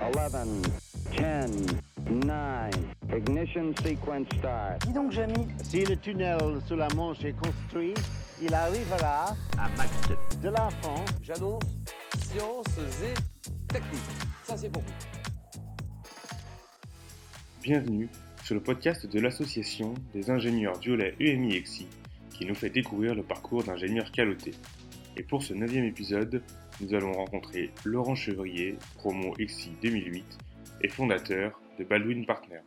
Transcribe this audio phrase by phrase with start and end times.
[0.00, 0.62] 11,
[1.16, 1.66] 10,
[2.10, 2.70] 9,
[3.16, 4.86] ignition sequence start.
[4.86, 7.94] Dis donc, Jamy, Si le tunnel sous la Manche est construit,
[8.40, 9.68] il arrivera à
[10.08, 10.38] 2.
[10.40, 11.62] de la France J'annonce
[12.18, 14.00] sciences et techniques.
[14.44, 14.92] Ça, c'est pour vous.
[17.62, 18.08] Bienvenue
[18.44, 21.86] sur le podcast de l'association des ingénieurs Violet UMI EXI
[22.30, 24.52] qui nous fait découvrir le parcours d'ingénieur caloté.
[25.16, 26.40] Et pour ce neuvième épisode,
[26.80, 30.24] nous allons rencontrer Laurent Chevrier, promo EXI 2008
[30.82, 32.60] et fondateur de Baldwin Partners.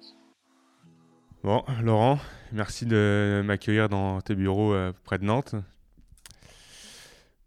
[1.44, 2.20] Bon, Laurent,
[2.52, 5.56] merci de m'accueillir dans tes bureaux euh, près de Nantes.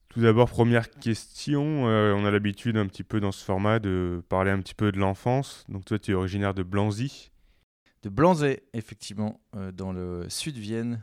[0.08, 4.22] Tout d'abord, première question, euh, on a l'habitude un petit peu dans ce format de
[4.28, 5.64] parler un petit peu de l'enfance.
[5.68, 7.30] Donc toi, tu es originaire de Blanzy.
[8.02, 11.02] de Blanzay, effectivement, euh, dans le sud de Vienne.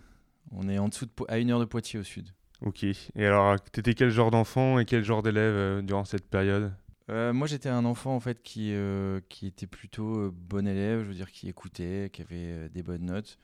[0.51, 2.29] On est en dessous de Po- à une heure de Poitiers au sud.
[2.61, 2.83] Ok.
[2.83, 6.71] Et alors, t'étais quel genre d'enfant et quel genre d'élève euh, durant cette période?
[7.09, 11.01] Euh, moi, j'étais un enfant en fait qui, euh, qui était plutôt euh, bon élève,
[11.01, 13.37] je veux dire qui écoutait, qui avait des bonnes notes.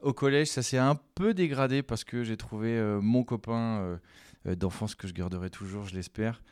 [0.00, 4.00] Au collège, ça s'est un peu dégradé parce que j'ai trouvé mon copain
[4.44, 6.42] d'enfance que je garderai toujours, je l'espère.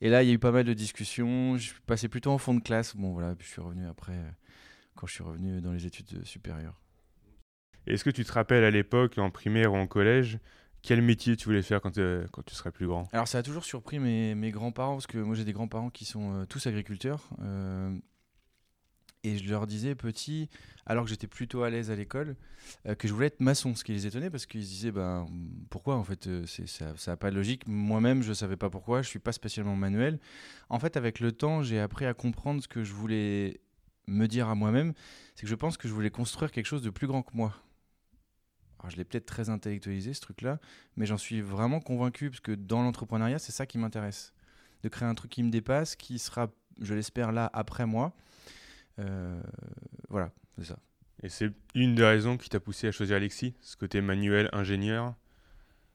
[0.00, 1.58] Et là, il y a eu pas mal de discussions.
[1.58, 2.96] Je suis passé plutôt en fond de classe.
[2.96, 4.16] Bon, voilà, puis je suis revenu après
[4.94, 6.80] quand je suis revenu dans les études supérieures.
[7.86, 10.38] Est-ce que tu te rappelles à l'époque, en primaire ou en collège,
[10.84, 13.08] quel métier tu voulais faire quand, euh, tu serais plus grand?
[13.12, 16.34] Alors ça a toujours surpris mes, grands-parents, parce que moi j'ai des grands-parents qui sont
[16.34, 17.28] euh, tous agriculteurs.
[17.42, 17.96] euh,
[19.26, 20.50] et je leur disais petit,
[20.84, 22.36] alors que j'étais plutôt à l'aise à l'école,
[22.98, 25.26] que je voulais être maçon, ce qui les étonnait, parce qu'ils se disaient, ben,
[25.70, 27.66] pourquoi en fait, ça n'a pas de logique.
[27.66, 30.20] Moi-même, je ne savais pas pourquoi, je ne suis pas spécialement manuel.
[30.68, 33.62] En fait, avec le temps, j'ai appris à comprendre ce que je voulais
[34.06, 34.92] me dire à moi-même,
[35.36, 37.56] c'est que je pense que je voulais construire quelque chose de plus grand que moi.
[38.84, 40.58] Alors, je l'ai peut-être très intellectualisé, ce truc-là,
[40.98, 44.34] mais j'en suis vraiment convaincu parce que dans l'entrepreneuriat, c'est ça qui m'intéresse.
[44.82, 46.50] De créer un truc qui me dépasse, qui sera,
[46.82, 48.12] je l'espère, là après moi.
[48.98, 49.40] Euh,
[50.10, 50.78] voilà, c'est ça.
[51.22, 55.14] Et c'est une des raisons qui t'a poussé à choisir Alexis, ce côté manuel, ingénieur?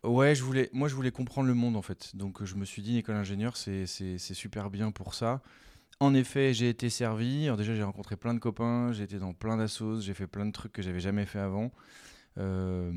[0.04, 2.16] Ouais, je voulais, moi je voulais comprendre le monde en fait.
[2.16, 3.24] Donc je me suis dit, une école
[3.54, 5.44] c'est- c'est super bien pour ça.
[6.00, 7.46] En effet, j'ai été servi.
[7.46, 10.46] Alors déjà, j'ai rencontré plein de copains, j'ai été dans plein d'assos, j'ai fait plein
[10.46, 11.72] de trucs que j'avais jamais fait avant.
[12.38, 12.92] Euh,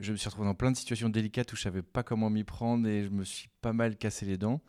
[0.00, 2.44] je me suis retrouvé dans plein de situations délicates où je savais pas comment m'y
[2.44, 4.60] prendre et je me suis pas mal cassé les dents.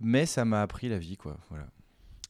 [0.00, 1.38] Mais ça m'a appris la vie, quoi.
[1.50, 1.66] Voilà.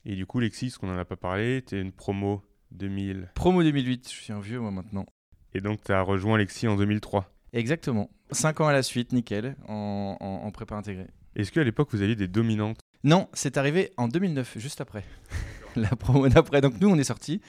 [0.04, 3.31] Et du coup, Alexis, ce qu'on n'en a pas parlé, t'es une promo 2000.
[3.34, 5.06] Promo 2008, je suis un vieux moi maintenant.
[5.54, 7.32] Et donc, t'as rejoint Alexis en 2003.
[7.53, 8.10] Exactement.
[8.31, 11.09] Cinq ans à la suite, nickel, en, en, en prépa intégrée.
[11.37, 12.81] Est-ce qu'à l'époque, vous aviez des dominantes?
[13.03, 15.04] Non, c'est arrivé en 2009, juste après.
[15.80, 16.60] la promo d'après.
[16.60, 17.40] Donc nous, on est sortis,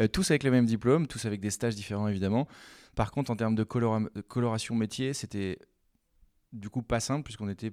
[0.00, 2.48] euh, tous avec le même diplôme, tous avec des stages différents évidemment.
[2.94, 5.58] Par contre, en termes de, colora- de coloration métier, c'était
[6.52, 7.72] du coup pas simple puisqu'on était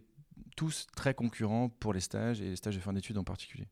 [0.55, 3.67] tous très concurrents pour les stages et les stages de fin d'études en particulier.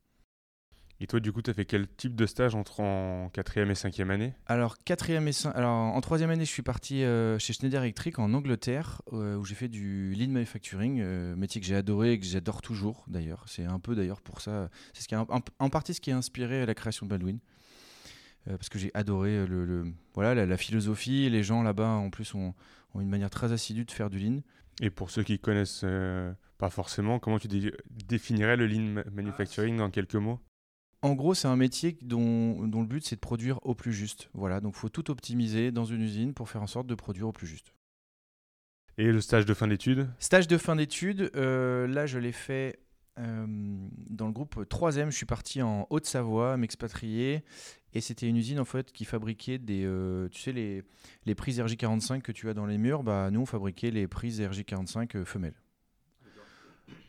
[1.02, 4.12] Et toi, du coup, t'as fait quel type de stage entre en quatrième et cinquième
[4.12, 4.34] année?
[4.48, 8.20] Alors, quatrième et cin- Alors, en troisième année, je suis parti euh, chez Schneider Electric
[8.20, 12.20] en Angleterre, euh, où j'ai fait du lean manufacturing, euh, métier que j'ai adoré et
[12.20, 13.46] que j'adore toujours d'ailleurs.
[13.48, 16.02] C'est un peu d'ailleurs pour ça, c'est ce qui a un- en, en partie ce
[16.02, 17.40] qui a inspiré la création de Baldwin.
[18.46, 22.34] Parce que j'ai adoré le, le- voilà, la, la philosophie, les gens là-bas en plus
[22.34, 22.56] ont,
[22.96, 24.40] ont une manière très assidue de faire du lean.
[24.82, 27.74] Et pour ceux qui connaissent euh, pas forcément, comment tu dé-
[28.08, 30.40] définirais le lean ma- manufacturing dans quelques mots?
[31.02, 34.30] En gros, c'est un métier dont, dont le but c'est de produire au plus juste.
[34.34, 37.28] Voilà, donc il faut tout optimiser dans une usine pour faire en sorte de produire
[37.28, 37.74] au plus juste.
[38.98, 40.10] Et le stage de fin d'études?
[40.20, 42.80] Stage de fin d'études, euh, là je l'ai fait
[43.20, 43.46] euh,
[44.10, 45.12] dans le groupe 3ème.
[45.12, 47.44] Je suis parti en Haute-Savoie, m'expatrier.
[47.94, 50.84] Et c'était une usine en fait qui fabriquait des, euh, tu sais, les,
[51.26, 53.04] les prises RJ45 que tu as dans les murs.
[53.04, 55.60] Bah, nous on fabriquait les prises RJ45 euh, femelles.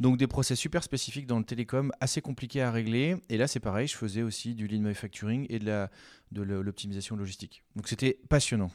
[0.00, 3.16] Donc des process super spécifiques dans le télécom, assez compliqués à régler.
[3.28, 5.90] Et là c'est pareil, je faisais aussi du lean manufacturing et de la
[6.32, 7.62] de l'optimisation logistique.
[7.76, 8.70] Donc c'était passionnant.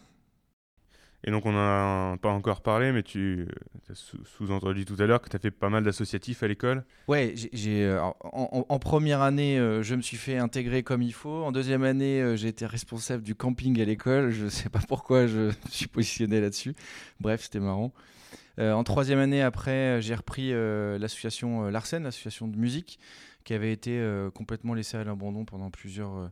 [1.28, 3.48] Et donc, on n'en a pas encore parlé, mais tu
[3.90, 6.86] as sous- sous-entendu tout à l'heure que tu as fait pas mal d'associatifs à l'école.
[7.08, 11.14] Ouais, j'ai- euh, en, en- première année, euh, je me suis fait intégrer comme il
[11.14, 11.44] faut.
[11.44, 14.30] En deuxième année, euh, j'ai été responsable du camping à l'école.
[14.30, 16.76] Je sais pas pourquoi je me suis positionné là-dessus.
[17.20, 17.92] Bref, c'était marrant.
[18.60, 23.00] Euh, en troisième année, après, euh, j'ai repris euh, l'association Larsen, l'association de musique,
[23.44, 24.04] qui avait été
[24.34, 26.32] complètement laissée à l'abandon pendant plusieurs,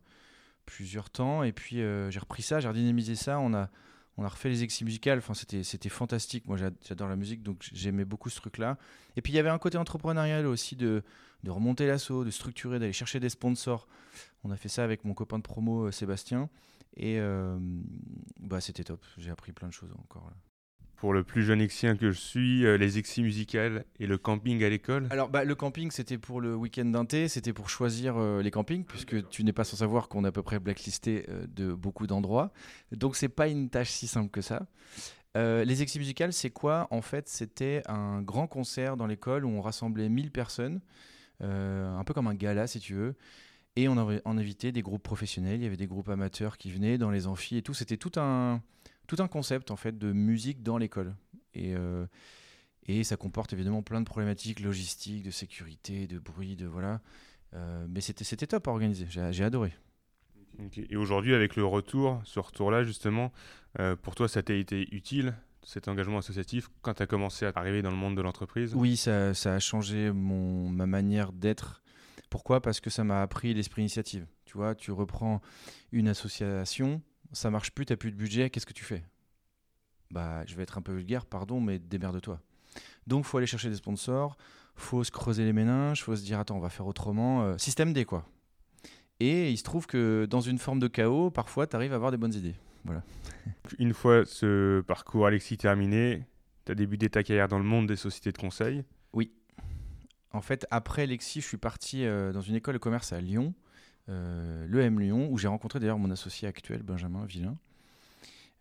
[0.66, 1.44] plusieurs temps.
[1.44, 1.76] Et puis,
[2.10, 3.40] j'ai repris ça, j'ai redynamisé ça.
[3.40, 3.70] On a,
[4.18, 5.20] on a refait les exis musicales.
[5.20, 6.48] Enfin, c'était, fantastique.
[6.48, 8.80] Moi, j'ad- j'adore la musique, donc j'aimais beaucoup ce truc-là.
[9.16, 11.04] Et puis, il y avait un côté entrepreneurial aussi de,
[11.44, 13.88] de remonter l'assaut, de structurer, d'aller chercher des sponsors.
[14.44, 16.50] On a fait ça avec mon copain de promo, Sébastien.
[16.98, 17.20] Et
[18.40, 19.06] bah, c'était top.
[19.20, 20.32] J'ai appris plein de choses encore.
[21.04, 24.64] Pour le plus jeune exien que je suis, euh, les exis musicales et le camping
[24.64, 28.16] à l'école Alors, bah, le camping, c'était pour le week-end d'un thé, c'était pour choisir
[28.16, 31.26] euh, les campings, puisque tu n'es pas sans savoir qu'on est à peu près blacklisté
[31.28, 32.54] euh, de beaucoup d'endroits.
[32.94, 34.66] Donc, c'est pas une tâche si simple que ça.
[35.36, 36.88] Les exis musicales, c'est quoi?
[36.90, 40.80] En fait, c'était un grand concert dans l'école où on rassemblait 1000 personnes,
[41.42, 43.16] un peu comme un gala si tu veux.
[43.76, 46.98] Et on, on invitait des groupes professionnels, il y avait des groupes amateurs qui venaient
[46.98, 47.74] dans les amphis et tout.
[47.74, 48.62] C'était tout un,
[49.08, 51.16] tout un concept en fait de musique dans l'école.
[51.54, 52.06] Et, euh,
[52.86, 57.02] et ça comporte évidemment plein de problématiques logistiques, de sécurité, de bruit, de voilà.
[57.54, 59.74] Euh, mais c'était c'était top à organiser, j'ai j'ai adoré.
[60.76, 63.32] Et aujourd'hui, avec le retour, ce retour-là, justement,
[63.80, 65.34] euh, pour toi, ça t'a été utile,
[65.64, 68.76] cet engagement associatif, quand tu as commencé à arriver dans le monde de l'entreprise?
[68.76, 71.82] Oui, ça, ça a changé mon, ma manière d'être.
[72.30, 72.62] Pourquoi?
[72.62, 74.28] Parce que ça m'a appris l'esprit initiative.
[74.46, 75.42] Tu vois, tu reprends
[75.92, 77.02] une association,
[77.34, 79.04] ça marche plus, tu plus de budget, qu'est-ce que tu fais?
[80.12, 82.40] Bah, je vais être un peu vulgaire, pardon, mais démerde-toi.
[83.08, 84.38] Donc, faut aller chercher des sponsors,
[84.76, 87.44] faut se creuser les méninges, faut se dire, attends, on va faire autrement.
[87.44, 88.26] euh, système D, quoi.
[89.20, 92.12] Et il se trouve que dans une forme de chaos, parfois, tu arrives à avoir
[92.12, 92.56] des bonnes idées.
[93.80, 96.26] Une fois ce parcours Alexis terminé,
[96.66, 98.84] tu as débuté ta carrière dans le monde des sociétés de conseil?
[100.34, 103.54] En fait, après Lexi, je suis parti euh, dans une école de commerce à Lyon,
[104.10, 107.58] euh, l'EM Lyon, où j'ai rencontré d'ailleurs mon associé actuel, Benjamin Villain.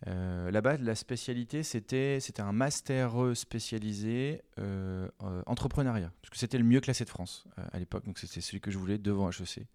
[0.06, 5.08] Euh, Là-bas, la spécialité, c'était un master spécialisé euh,
[5.46, 8.70] entrepreneuriat, parce que c'était le mieux classé de France à l'époque, donc c'était celui que
[8.70, 9.66] je voulais devant HEC.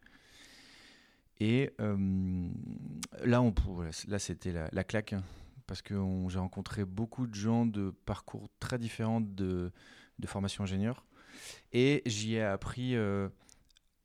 [1.39, 3.53] Et là, on,
[4.07, 5.23] là c'était la, la claque, hein,
[5.65, 5.93] parce que
[6.29, 9.71] j'ai rencontré beaucoup de gens de parcours très différents de,
[10.19, 11.05] de formation ingénieur.
[11.71, 12.95] Et j'y ai appris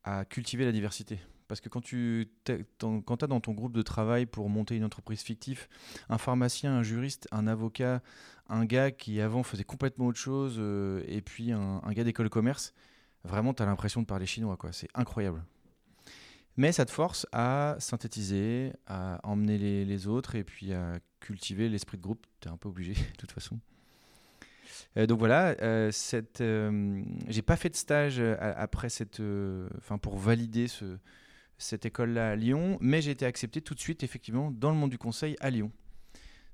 [0.03, 1.19] à cultiver la diversité.
[1.47, 5.67] Parce que quand tu as dans ton groupe de travail pour monter une entreprise fictive,
[6.09, 8.01] un pharmacien, un juriste, un avocat,
[8.49, 12.31] un gars qui avant faisait complètement autre chose, euh, et puis un, gars d'école de
[12.31, 12.73] commerce,
[13.23, 14.57] vraiment tu as l'impression de parler chinois.
[14.57, 14.71] quoi.
[14.71, 15.43] C'est incroyable.
[16.55, 21.97] Mais ça te force à synthétiser, à emmener les, autres, et puis à cultiver l'esprit
[21.97, 22.25] de groupe.
[22.41, 23.59] Tu es un peu obligé, de toute façon.
[24.97, 29.21] Euh, donc voilà, euh, cette, euh, j'ai pas fait de stage euh, après cette,
[29.77, 30.97] enfin pour valider ce,
[31.63, 34.91] cette école-là à Lyon, mais j'ai été accepté tout de suite effectivement dans le monde
[34.91, 35.71] du conseil à Lyon.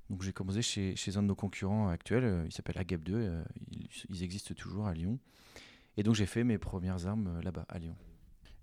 [0.09, 3.13] Donc j'ai commencé chez, chez un de nos concurrents actuels, euh, il s'appelle Agap 2,
[3.13, 5.19] euh, ils, ils existent toujours à Lyon.
[5.97, 7.95] Et donc j'ai fait mes premières armes euh, là-bas à Lyon.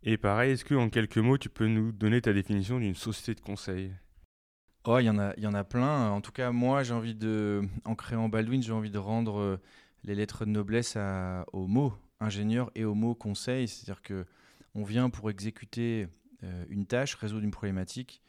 [0.03, 3.35] Et pareil, est-ce que en quelques mots, tu peux nous donner ta définition d'une société
[3.35, 3.93] de conseil?
[4.85, 6.11] Oh, il y en a, y en a plein.
[6.11, 9.59] En tout cas, moi, j'ai envie de, en créant Baldwin, j'ai envie de rendre
[10.05, 13.67] les lettres de noblesse à, au mot ingénieur et au mot conseil.
[13.67, 14.27] C'est-à-dire que
[14.77, 16.07] on vient pour exécuter
[16.69, 18.23] une tâche, résoudre une problématique,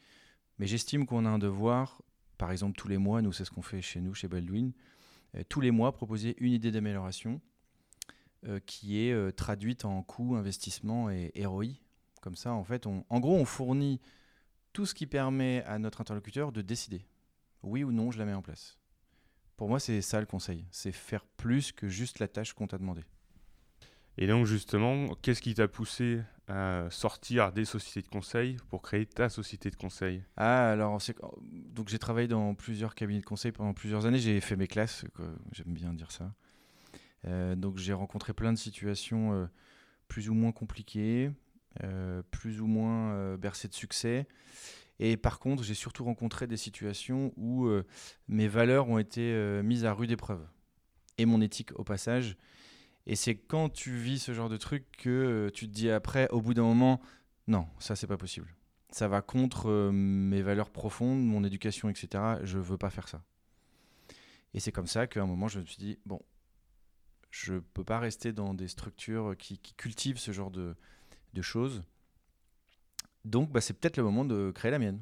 [0.58, 2.02] mais j'estime qu'on a un devoir,
[2.36, 4.72] par exemple tous les mois, nous c'est ce qu'on fait chez nous, chez Baldwin,
[5.36, 7.40] euh, tous les mois proposer une idée d'amélioration
[8.46, 11.46] euh, qui est euh, traduite en coût, investissement et, et.
[12.20, 14.00] Comme ça, en fait, on, en gros, on fournit
[14.72, 17.06] tout ce qui permet à notre interlocuteur de décider.
[17.62, 18.78] Oui ou non, je la mets en place.
[19.56, 20.66] Pour moi, c'est ça le conseil.
[20.70, 23.02] C'est faire plus que juste la tâche qu'on t'a demandé.
[24.16, 29.06] Et donc justement, qu'est-ce qui t'a poussé à sortir des sociétés de conseil pour créer
[29.06, 33.52] ta société de conseil Ah, alors, c'est- donc j'ai travaillé dans plusieurs cabinets de conseil
[33.52, 34.18] pendant plusieurs années.
[34.18, 35.04] J'ai fait mes classes,
[35.52, 36.32] j'aime bien dire ça.
[37.26, 39.46] Euh, donc j'ai rencontré plein de situations euh,
[40.06, 41.30] plus ou moins compliquées,
[41.82, 44.26] euh, plus ou moins euh, bercées de succès.
[45.00, 47.84] Et par contre, j'ai surtout rencontré des situations où euh,
[48.28, 50.44] mes valeurs ont été euh, mises à rude épreuve.
[51.18, 52.36] Et mon éthique au passage.
[53.08, 56.28] Et c'est quand tu vis ce genre de truc que euh, tu te dis après,
[56.28, 57.00] au bout d'un moment,
[57.46, 58.54] non, ça c'est pas possible.
[58.90, 62.36] Ça va contre euh, mes valeurs profondes, mon éducation, etc.
[62.42, 63.22] Je veux pas faire ça.
[64.52, 66.20] Et c'est comme ça qu'à un moment, je me suis dit, bon,
[67.30, 70.76] je peux pas rester dans des structures qui, cultivent ce genre de,
[71.32, 71.84] de choses.
[73.24, 75.00] Donc, bah, c'est peut-être le moment de créer la mienne.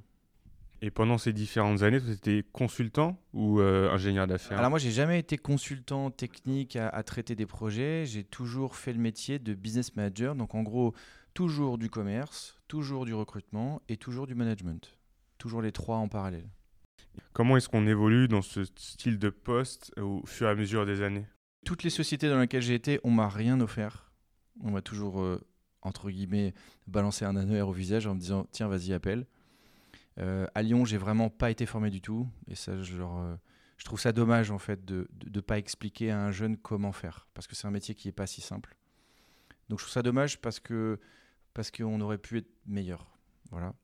[0.82, 4.58] Et pendant ces différentes années, tu étais consultant ou euh, ingénieur d'affaires?
[4.58, 8.04] Alors moi, j'ai jamais été consultant technique à, à traiter des projets.
[8.04, 10.34] J'ai toujours fait le métier de business manager.
[10.34, 10.94] Donc en gros,
[11.32, 14.98] toujours du commerce, toujours du recrutement et toujours du management.
[15.38, 16.48] Toujours les trois en parallèle.
[17.32, 21.00] Comment est-ce qu'on évolue dans ce style de poste au fur et à mesure des
[21.00, 21.24] années?
[21.64, 24.12] Toutes les sociétés dans lesquelles j'ai été, on m'a rien offert.
[24.62, 25.42] On m'a toujours, euh,
[25.82, 26.54] entre guillemets,
[26.86, 29.26] balancé un annuaire au visage en me disant tiens, vas-y, appelle.
[30.18, 32.28] Euh, à Lyon, j'ai vraiment pas été formé du tout.
[32.48, 33.36] Et ça, euh,
[33.76, 37.26] je trouve ça dommage en fait de ne pas expliquer à un jeune comment faire.
[37.34, 38.76] Parce que c'est un métier qui est pas si simple.
[39.68, 40.98] Donc je trouve ça dommage parce que
[41.54, 43.06] parce qu'on aurait pu être meilleur.
[43.50, 43.74] Voilà.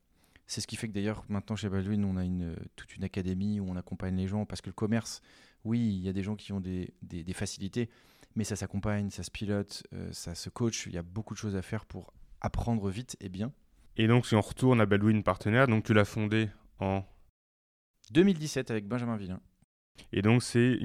[0.45, 3.59] C'est ce qui fait que d'ailleurs, maintenant chez Baldwin, on a une, toute une académie
[3.59, 5.21] où on accompagne les gens parce que le commerce,
[5.63, 7.89] oui, il y a des gens qui ont des, des- des facilités,
[8.35, 10.85] mais ça s'accompagne, ça se pilote, euh, ça se coach.
[10.87, 13.51] Il y a beaucoup de choses à faire pour apprendre vite et bien.
[13.97, 17.03] Et donc, si on retourne à Baldwin Partenaire, donc tu l'as fondé en
[18.11, 19.39] 2017 avec Benjamin Villain.
[20.11, 20.79] Et donc, c'est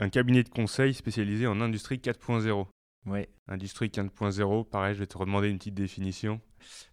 [0.00, 2.66] un cabinet de conseil spécialisé en industrie 4.0.
[3.06, 3.28] Ouais.
[3.46, 6.40] Industrie 4.0, pareil, je vais te redemander une petite définition.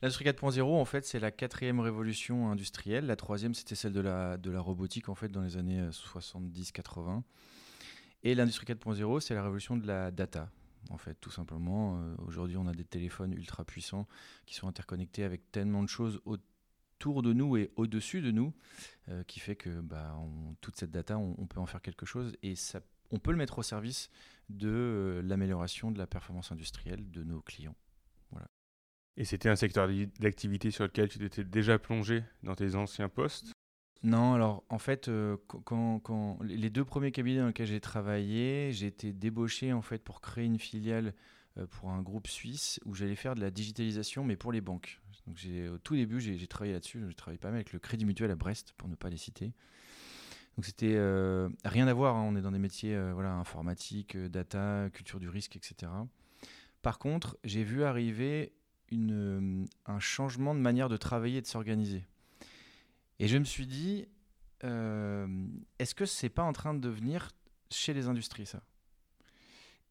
[0.02, 3.08] L'industrie 4.0, en fait, c'est la quatrième révolution industrielle.
[3.08, 5.90] La troisième, c'était celle de la, de la robotique, en fait, dans les années euh,
[5.90, 7.24] 70-80.
[8.24, 10.50] Et l'industrie 4.0, c'est la révolution de la data,
[10.90, 12.00] en fait, tout simplement.
[12.00, 14.08] Euh, Aujourd'hui, on a des téléphones ultra puissants
[14.46, 18.54] qui sont interconnectés avec tellement de choses autour de nous et au-dessus de nous,
[19.10, 20.18] euh, qui fait que bah,
[20.62, 23.60] toute cette data, on, peut en faire quelque chose et ça, on peut le mettre
[23.60, 24.10] au service
[24.50, 27.76] de euh, l'amélioration de la performance industrielle de nos clients.
[29.18, 29.88] Et c'était un secteur
[30.20, 33.55] d'activité sur lequel tu t'étais déjà plongé dans tes anciens postes?
[34.06, 35.36] Non, alors en fait, euh,
[36.44, 40.46] les deux premiers cabinets dans lesquels j'ai travaillé, j'ai été débauché en fait pour créer
[40.46, 41.16] une filiale
[41.58, 45.02] euh, pour un groupe suisse où j'allais faire de la digitalisation, mais pour les banques.
[45.26, 45.40] Donc
[45.74, 47.04] au tout début, j'ai travaillé là-dessus.
[47.08, 49.54] J'ai travaillé pas mal avec le Crédit Mutuel à Brest, pour ne pas les citer.
[50.56, 52.16] Donc c'était euh, rien à voir.
[52.16, 55.92] hein, on est dans des métiers, voilà, informatique, data, culture du risque, etc.
[56.84, 58.54] Par contre, j'ai vu arriver
[58.92, 62.06] un changement de manière de travailler et de s'organiser.
[63.20, 64.08] Et je me suis dit,
[64.64, 65.28] euh,
[65.80, 67.32] est-ce que c'est pas en train de devenir
[67.72, 68.62] chez les industries ça?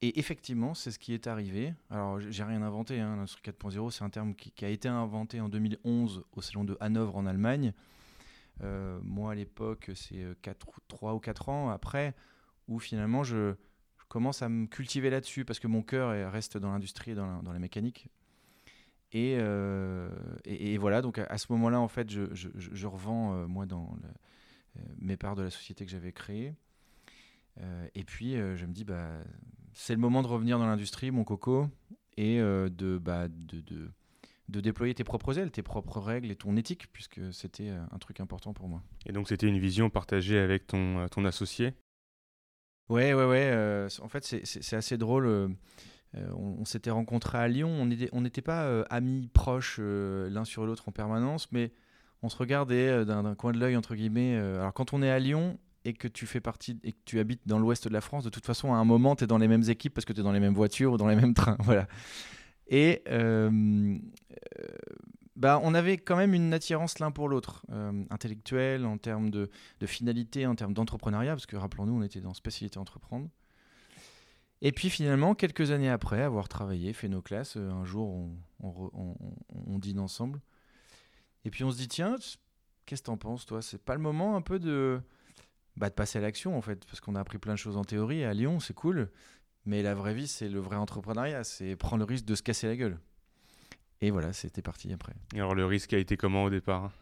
[0.03, 1.73] Et effectivement, c'est ce qui est arrivé.
[1.89, 3.01] Alors, j'ai rien inventé.
[3.01, 3.17] Hein.
[3.17, 7.17] L'industrie 4.0, c'est un terme qui, a été inventé en 2011 au salon de Hanovre
[7.17, 7.73] en Allemagne.
[8.63, 12.15] Euh, moi, à l'époque, c'est 4, 3 ou 4 ans après,
[12.69, 13.55] où finalement, je,
[14.09, 17.53] commence à me cultiver là-dessus parce que mon cœur est- reste dans l'industrie et dans
[17.53, 18.09] la mécanique.
[19.15, 20.11] Et, euh,
[20.45, 23.33] et, et voilà, donc à, à ce moment-là, en fait, je, je- je- je revends,
[23.35, 24.09] euh, moi, dans le-
[24.81, 26.53] euh, mes parts de la société que j'avais créée.
[27.95, 29.09] Et puis, je me dis, bah,
[29.73, 31.69] c'est le moment de revenir dans l'industrie, mon coco,
[32.17, 33.93] et de, bah, de, de,
[34.49, 38.19] de déployer tes propres ailes, tes propres règles et ton éthique, puisque c'était un truc
[38.19, 38.83] important pour moi.
[39.07, 41.75] Et donc, c'était une vision partagée avec ton, ton associé?
[42.89, 43.87] Ouais, ouais, ouais.
[44.03, 45.55] en fait, c'est assez drôle.
[46.17, 47.71] Euh, on s'était rencontrés à Lyon.
[48.13, 51.73] On n'était pas euh, amis proches euh, l'un sur l'autre en permanence, mais
[52.23, 54.37] on se regardait d'un coin de l'œil, entre guillemets.
[54.37, 57.43] alors, quand on est à Lyon et que tu fais partie et que tu habites
[57.47, 59.49] dans l'ouest de la France, de toute façon, à un moment, tu es dans les
[59.49, 61.59] mêmes équipes parce que tu es dans les mêmes voitures ou dans les mêmes trains.
[61.65, 61.87] Voilà.
[62.69, 63.03] Et
[65.37, 67.67] bah, on avait quand même une attirance l'un pour l'autre,
[68.09, 72.33] intellectuelle, en termes de, de finalité, en termes d'entrepreneuriat, parce que rappelons-nous, on était dans
[72.33, 73.29] spécialité entreprendre.
[74.63, 78.31] Et puis finalement, quelques années après avoir travaillé, fait nos classes, euh, un jour
[78.61, 80.41] on, dîne ensemble.
[81.45, 82.17] Et puis on se dit, tiens,
[82.87, 83.61] qu'est-ce que t'en penses toi?
[83.61, 85.01] C'est pas le moment un peu de,
[85.77, 87.85] bah, de passer à l'action en fait, parce qu'on a appris plein de choses en
[87.85, 89.11] théorie à Lyon, c'est cool.
[89.67, 92.67] Mais la vraie vie, c'est le vrai entrepreneuriat, c'est prendre le risque de se casser
[92.67, 92.99] la gueule.
[94.01, 95.15] Et voilà, c'était parti après.
[95.35, 96.93] Alors, le risque a été comment au départ?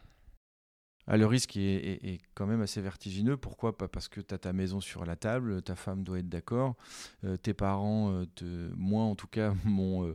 [1.08, 3.36] Ah, le risque est, quand même assez vertigineux.
[3.36, 3.76] Pourquoi?
[3.76, 6.76] Pas parce que tu as ta maison sur la table, ta femme doit être d'accord,
[7.24, 10.14] euh, tes parents, euh, te- moi en tout cas, m'ont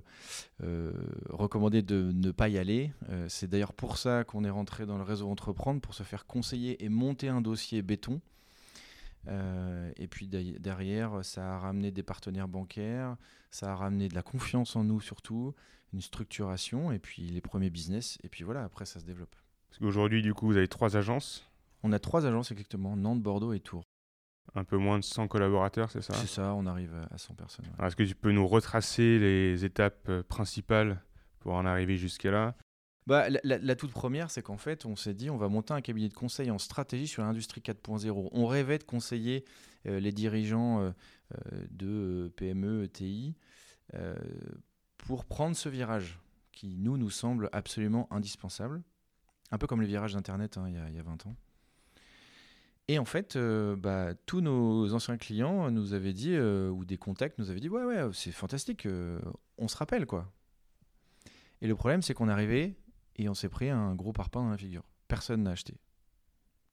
[0.63, 0.93] euh,
[1.29, 2.91] recommandé de ne pas y aller.
[3.27, 6.83] C'est d'ailleurs pour ça qu'on est rentré dans le réseau Entreprendre, pour se faire conseiller
[6.83, 8.21] et monter un dossier béton.
[9.97, 13.17] Et puis derrière, ça a ramené des partenaires bancaires,
[13.51, 15.53] ça a ramené de la confiance en nous surtout,
[15.93, 18.17] une structuration, et puis les premiers business.
[18.23, 19.35] Et puis voilà, après ça se développe.
[19.69, 21.43] Parce qu'aujourd'hui, du coup, vous avez trois agences,
[21.83, 23.83] On a trois agences exactement, Nantes, Bordeaux et Tours.
[24.55, 26.13] un peu moins de 100 collaborateurs, c'est ça?
[26.13, 27.65] C'est ça, on arrive à- à 100 personnes.
[27.65, 27.71] ouais.
[27.77, 31.01] Alors, Est-ce que tu peux nous retracer les étapes euh, principales
[31.39, 32.55] pour en arriver jusqu'à là?
[33.05, 35.73] Bah, la, la- la toute première, c'est qu'en fait, on s'est dit, on va monter
[35.73, 38.29] un cabinet de conseil en stratégie sur l'industrie 4.0.
[38.31, 39.45] On rêvait de conseiller
[39.85, 40.91] euh, les dirigeants euh,
[41.69, 43.35] de PME, ETI,
[43.93, 44.15] euh,
[44.97, 46.19] pour prendre ce virage
[46.51, 48.81] qui, nous, nous semble absolument indispensable.
[49.51, 51.35] Un peu comme le virage d'Internet hein, il y, a- il y a 20 ans.
[52.89, 56.97] Et en fait, euh, bah, tous nos anciens clients nous avaient dit, euh, ou des
[56.97, 59.19] contacts nous avaient dit, ouais, ouais, c'est fantastique, euh,
[59.57, 60.31] on se rappelle, quoi.
[61.61, 62.77] Et le problème, c'est qu'on est arrivé
[63.17, 64.83] et on s'est pris un gros parpaing dans la figure.
[65.09, 65.75] Personne n'a acheté.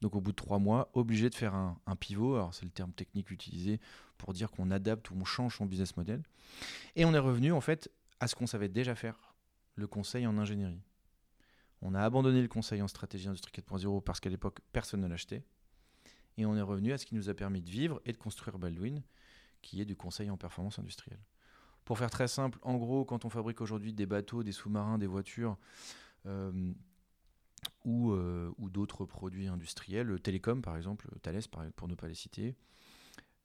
[0.02, 2.70] Donc au bout de trois mois, obligé de faire un, un pivot, alors c'est le
[2.70, 3.80] terme technique utilisé
[4.18, 6.22] pour dire qu'on adapte ou on change son business model.
[6.94, 7.90] Et on est revenu en fait
[8.20, 9.34] à ce qu'on savait déjà faire,
[9.76, 10.82] le conseil en ingénierie.
[11.86, 15.44] On a abandonné le conseil en stratégie industrie 4.0 parce qu'à l'époque, personne ne l'achetait.
[16.38, 18.58] Et on est revenu à ce qui nous a permis de vivre et de construire
[18.58, 19.02] Baldwin,
[19.60, 21.20] qui est du conseil en performance industrielle.
[21.84, 25.06] Pour faire très simple, en gros, quand on fabrique aujourd'hui des bateaux, des sous-marins, des
[25.06, 25.58] voitures,
[26.24, 26.72] euh,
[27.84, 31.42] ou, euh, ou d'autres produits industriels, Télécom par exemple, Thales
[31.76, 32.56] pour ne pas les citer.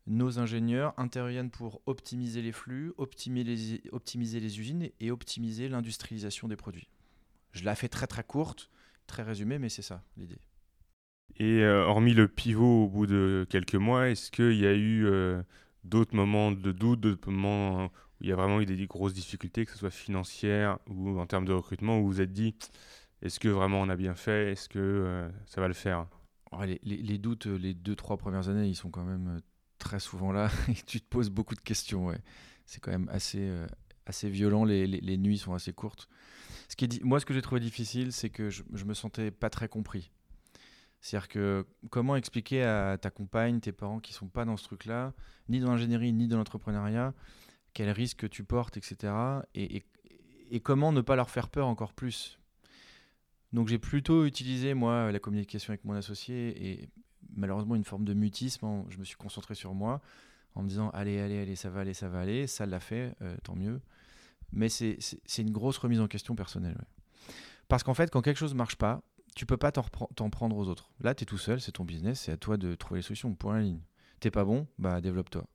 [0.08, 6.89] Nos ingénieurs interviennent pour optimiser les flux, optimiser les usines et optimiser l'industrialisation des produits.
[7.51, 8.70] Je la fais très très courte,
[9.08, 10.39] très résumée, mais c'est ça l'idée.
[11.38, 15.06] Et euh, hormis le pivot au bout de quelques mois, est-ce qu'il y a eu
[15.06, 15.41] euh,
[15.84, 17.89] d'autres moments de doute, d'autres moments où
[18.22, 21.46] il y a vraiment eu des grosses difficultés, que ce soit financières ou en termes
[21.46, 22.56] de recrutement, où vous vous êtes dit,
[23.22, 26.08] est-ce que vraiment on a bien fait Est-ce que euh, ça va le faire?
[26.51, 29.39] Ouais, les, les- les doutes, les deux, trois premières années, ils sont quand même
[29.77, 32.08] très souvent là et tu te poses beaucoup de questions.
[32.08, 32.20] Ouais.
[32.65, 33.51] C'est quand même assez,
[34.06, 36.08] assez violent, les nuits sont assez courtes.
[36.69, 39.31] Ce qui est moi, ce que j'ai trouvé difficile, c'est que je, je me sentais
[39.31, 40.11] pas très compris.
[41.01, 45.13] C'est-à-dire que comment expliquer à ta compagne, tes parents qui sont pas dans ce truc-là,
[45.47, 47.13] ni dans l'ingénierie, ni dans l'entrepreneuriat,
[47.73, 49.13] quels risques tu portes, etc.
[49.55, 49.83] Et,
[50.61, 52.39] comment ne pas leur faire peur encore plus?
[53.53, 56.89] Donc j'ai plutôt utilisé moi la communication avec mon associé et
[57.35, 58.83] malheureusement une forme de mutisme.
[58.89, 60.01] Je me suis concentré sur moi
[60.55, 63.15] en me disant allez allez allez ça va aller ça va aller ça l'a fait
[63.21, 63.81] euh, tant mieux.
[64.51, 64.98] Mais c'est
[65.38, 66.77] une grosse remise en question personnelle.
[67.68, 69.01] Parce qu'en fait quand quelque chose marche pas,
[69.36, 70.91] tu peux pas t'en prendre aux autres.
[71.01, 73.34] Là tu es tout seul, c'est ton business, c'est à toi de trouver les solutions.
[73.36, 73.82] Point la ligne.
[74.20, 75.46] T'es pas bon, bah développe-toi.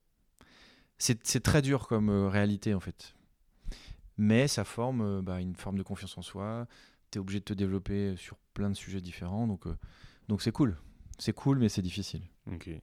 [0.98, 3.14] C'est très dur comme euh, réalité en fait.
[4.16, 6.66] Mais ça forme euh, bah, une forme de confiance en soi,
[7.10, 9.46] tu es obligé de te développer sur plein de sujets différents.
[9.46, 9.76] Donc, euh,
[10.28, 10.76] donc c'est cool.
[11.18, 12.22] C'est cool, mais c'est difficile.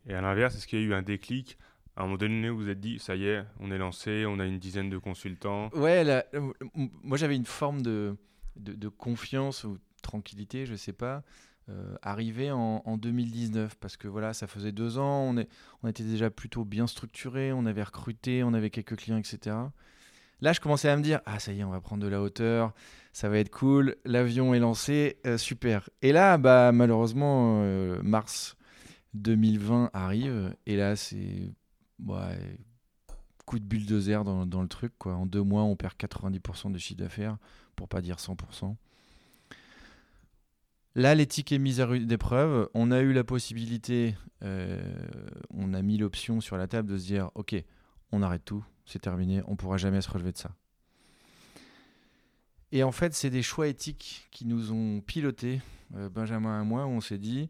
[0.06, 1.58] Et à l'inverse, est-ce qu'il y a eu un déclic
[2.01, 4.39] À un moment donné, vous vous êtes dit, ça y est, on est lancé, on
[4.39, 5.70] a une dizaine de consultants.
[5.75, 6.03] Ouais,
[6.34, 8.17] euh, moi j'avais une forme de,
[8.55, 11.22] de, confiance ou tranquillité, je sais pas,
[11.70, 15.36] euh, arrivé en, en 2019 parce que voilà, ça faisait deux ans,
[15.84, 19.55] on était déjà plutôt bien structuré, on avait recruté, on avait quelques clients, etc.
[20.41, 22.20] Là, je commençais à me dire, ah ça y est, on va prendre de la
[22.24, 22.74] hauteur,
[23.13, 25.88] ça va être cool, l'avion est lancé, euh, super.
[26.01, 28.58] Et là, bah malheureusement, euh, mars
[29.13, 31.53] 2020 arrive et là c'est
[33.46, 34.93] coup de bulldozer dans, dans le truc.
[34.98, 35.15] Quoi.
[35.15, 37.38] En deux mois, on perd 90% de chiffre d'affaires,
[37.75, 38.75] pour pas dire 100%.
[40.96, 42.70] Là, l'éthique est mise à rude épreuve.
[42.74, 44.81] On a eu la possibilité, euh,
[45.50, 47.55] on a mis l'option sur la table de se dire, ok,
[48.11, 50.51] on arrête tout, c'est terminé, on pourra jamais se relever de ça.
[52.74, 55.61] Et en fait, c'est des choix éthiques qui nous ont pilotés,
[55.96, 57.50] euh, Benjamin et moi, où on s'est dit,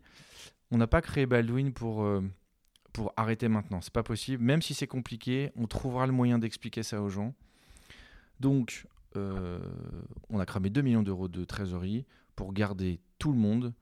[0.70, 2.22] on n'a pas créé Baldwin pour, euh,
[2.94, 3.82] pour arrêter maintenant.
[3.82, 4.44] C'est pas possible.
[4.44, 7.34] Même si c'est compliqué, on trouvera le moyen d'expliquer ça aux gens.
[8.40, 9.60] Donc, euh,
[10.30, 13.74] on a cramé 2 millions d'euros de trésorerie pour garder tout le monde.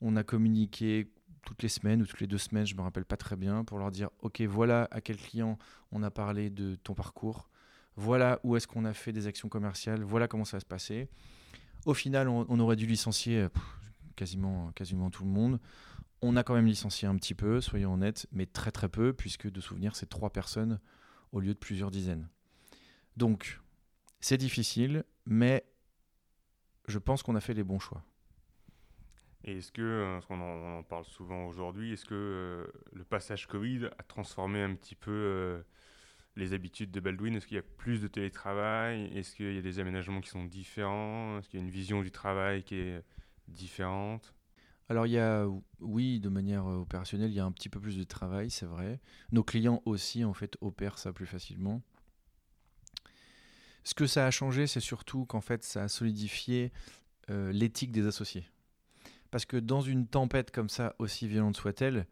[0.00, 1.10] On a communiqué
[1.44, 3.78] toutes les semaines ou toutes les deux semaines, je me rappelle pas très bien, pour
[3.78, 5.58] leur dire ok, voilà à quel client
[5.90, 7.50] on a parlé de ton parcours,
[7.96, 11.08] voilà où est-ce qu'on a fait des actions commerciales, voilà comment ça va se passer.
[11.84, 13.48] Au final, on, aurait dû licencier
[14.14, 15.58] quasiment, quasiment tout le monde.
[16.22, 19.50] On a quand même licencié un petit peu, soyons honnêtes, mais très très peu, puisque
[19.50, 20.80] de souvenir, c'est trois personnes
[21.32, 22.28] au lieu de plusieurs dizaines.
[23.16, 23.60] Donc,
[24.20, 25.64] c'est difficile, mais
[26.86, 28.04] je pense qu'on a fait les bons choix.
[29.44, 33.48] Et est-ce que, euh, parce qu'on en, parle souvent aujourd'hui, est-ce que euh, le passage
[33.48, 35.62] Covid a transformé un petit peu euh,
[36.36, 37.34] les habitudes de Baldwin?
[37.34, 39.10] Est-ce qu'il y a plus de télétravail?
[39.16, 41.38] Est-ce qu'il y a des aménagements qui sont différents?
[41.38, 43.02] Est-ce qu'il y a une vision du travail qui est
[43.48, 44.32] différente?
[44.92, 45.50] Alors, il y
[45.80, 48.66] oui, de manière euh, opérationnelle, il y a un petit peu plus de travail, c'est
[48.66, 49.00] vrai.
[49.30, 51.80] Nos clients aussi, en fait, opèrent ça plus facilement.
[53.84, 56.72] Ce que ça a changé, c'est surtout qu'en fait, ça a solidifié
[57.30, 58.44] euh, l'éthique des associés.
[59.30, 62.06] Parce que dans une tempête comme ça, aussi violente soit-elle,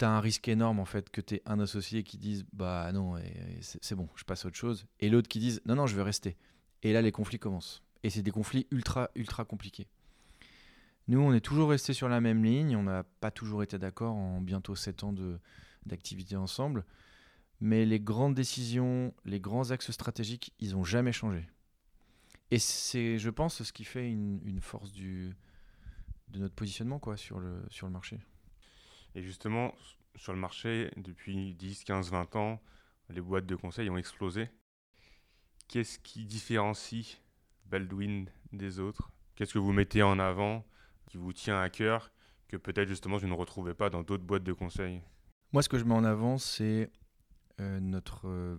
[0.00, 2.90] tu as un risque énorme en fait que tu aies un associé qui dise bah
[2.90, 3.14] non,
[3.60, 6.02] c'est bon, je passe à autre chose, et l'autre qui dise non, non, je veux
[6.02, 6.36] rester.
[6.82, 7.84] Et là, les conflits commencent.
[8.02, 9.86] Et c'est des conflits ultra, ultra compliqués.
[11.06, 14.14] Nous, on est toujours resté sur la même ligne, on n'a pas toujours été d'accord
[14.14, 15.14] en bientôt 7 ans
[15.84, 16.84] d'activité ensemble,
[17.60, 21.46] mais les grandes décisions, les grands axes stratégiques, ils n'ont jamais changé.
[22.50, 25.34] Et c'est, je pense, ce qui fait une, une force du,
[26.28, 28.18] de notre positionnement quoi, sur, le, sur le marché.
[29.14, 29.74] Et justement,
[30.16, 32.62] sur le marché, depuis 10, 15, 20 ans,
[33.10, 34.48] les boîtes de conseil ont explosé.
[35.68, 37.20] Qu'est-ce qui différencie
[37.66, 39.10] Baldwin des autres?
[39.34, 40.64] Qu'est-ce que vous mettez en avant
[41.14, 42.10] qui vous tient à cœur
[42.48, 45.00] que peut-être justement je ne retrouvais pas dans d'autres boîtes de conseil
[45.52, 46.90] Moi, ce que je mets en avant, c'est
[47.60, 48.56] euh, notre, euh,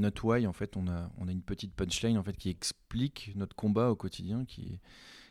[0.00, 0.44] notre why.
[0.48, 3.90] En fait, on a, on a une petite punchline en fait, qui explique notre combat
[3.90, 4.80] au quotidien, qui est,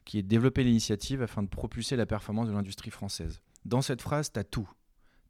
[0.06, 3.42] qui est développer l'initiative afin de propulser la performance de l'industrie française.
[3.66, 4.70] Dans cette phrase, tu as tout.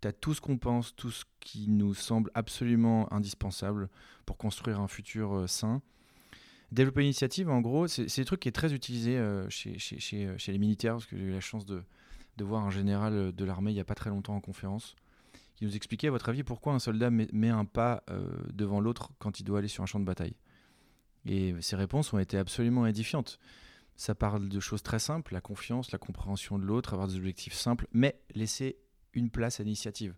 [0.04, 3.89] Tu as tout ce qu'on pense, tout ce qui nous semble absolument indispensable
[4.28, 5.82] pour construire un futur euh, sain.
[6.74, 10.52] Développer une initiative, en gros, c'est des trucs qui est très utilisé euh, euh, chez
[10.52, 11.84] les militaires, parce que j'ai eu la chance de,
[12.40, 14.96] voir un général euh, de l'armée il n'y a pas très longtemps en conférence,
[15.56, 18.04] qui nous expliquait, à votre avis, pourquoi un soldat met, un pas
[18.52, 20.36] devant l'autre quand il doit aller sur un champ de bataille?
[21.28, 23.38] Et ses réponses ont été absolument édifiantes.
[23.96, 27.54] Ça parle de choses très simples, la confiance, la compréhension de l'autre, avoir des objectifs
[27.54, 28.80] simples, mais laisser
[29.14, 30.16] une place à l'initiative.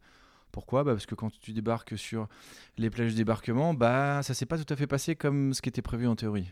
[0.55, 0.85] Pourquoi?
[0.85, 2.29] Bah Parce que quand tu débarques sur
[2.77, 5.67] les plages de débarquement, bah, ça s'est pas tout à fait passé comme ce qui
[5.67, 6.49] était prévu en théorie.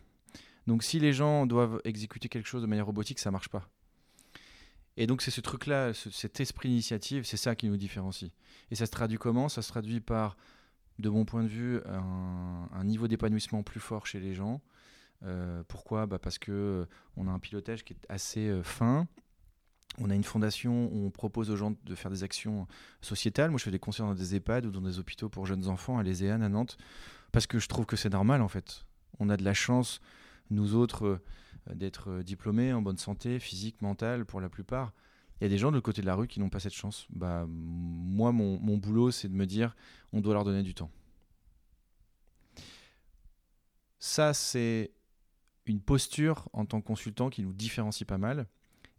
[0.67, 3.69] Donc si les gens doivent exécuter quelque chose de manière robotique, ça marche pas.
[4.97, 8.29] Et donc c'est ce truc-là, ce- cet esprit d'initiative, c'est ça qui nous différencie.
[8.71, 9.47] Et ça se traduit comment?
[9.47, 10.35] Ça se traduit par,
[10.99, 14.59] de mon point de vue, un, un niveau d'épanouissement plus fort chez les gens.
[15.23, 16.07] Euh, pourquoi?
[16.07, 16.85] Bah Parce que euh,
[17.15, 19.07] on a un pilotage qui est assez euh, fin.
[19.99, 22.67] On a une fondation où on propose aux gens de faire des actions
[23.01, 23.51] sociétales.
[23.51, 25.99] Moi, je fais des concerts dans des EHPAD ou dans des hôpitaux pour jeunes enfants
[25.99, 26.77] à l'ESEAN à Nantes,
[27.31, 28.85] parce que je trouve que c'est normal en fait.
[29.19, 30.01] On a de la chance,
[30.49, 31.19] nous autres, euh,
[31.75, 34.93] d'être euh, diplômés, en bonne santé, physique, mentale, pour la plupart.
[35.39, 36.73] Il y a des gens de l'autre côté de la rue qui n'ont pas cette
[36.73, 37.05] chance.
[37.11, 39.75] Bah, moi, mon, mon boulot, c'est de me dire,
[40.11, 40.89] on doit leur donner du temps.
[43.99, 44.91] Ça, c'est
[45.65, 48.47] une posture en tant que consultant qui nous différencie pas mal.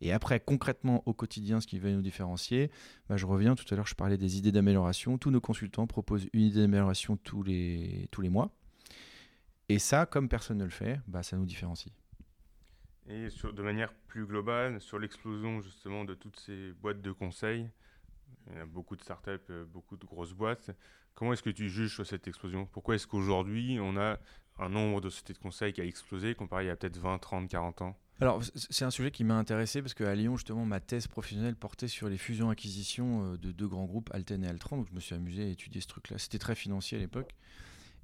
[0.05, 2.71] Et après, concrètement, au quotidien, ce qui va nous différencier,
[3.09, 5.17] bah, je reviens, tout à l'heure, je parlais des idées d'amélioration.
[5.17, 8.55] Tous nos consultants proposent une idée d'amélioration tous les, tous les mois.
[9.71, 11.91] Et ça, comme personne ne le fait, bah, ça nous différencie.
[13.09, 17.71] Et sur, de manière plus globale, sur l'explosion justement de toutes ces boîtes de conseils,
[18.51, 20.71] il y a beaucoup de startups, euh, beaucoup de grosses boîtes.
[21.15, 22.67] Comment est-ce que tu juges sur cette explosion?
[22.67, 24.19] Pourquoi est-ce qu'aujourd'hui on a
[24.59, 27.83] un nombre de sociétés de conseil qui a explosé comparé à peut-être 20, 30, 40
[27.83, 27.99] ans?
[28.21, 31.89] Alors, c'est un sujet qui m'a intéressé parce qu'à Lyon, justement, ma thèse professionnelle portait
[31.89, 34.77] sur les fusions-acquisitions euh, de deux grands groupes, Alten et Altran.
[34.77, 36.19] Donc, je me suis amusé à étudier ce truc-là.
[36.19, 37.35] C'était très financier à l'époque.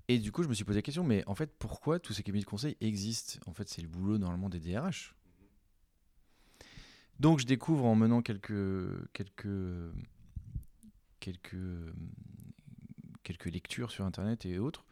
[0.08, 2.24] Et du coup, je me suis posé la question, mais en fait, pourquoi tous ces
[2.24, 3.38] cabinets de conseil existent?
[3.46, 5.14] En fait, c'est le boulot normalement des DRH.
[7.20, 9.92] Donc, je découvre en menant quelques, quelques,
[11.20, 11.94] quelques,
[13.22, 14.84] quelques lectures sur Internet et autres,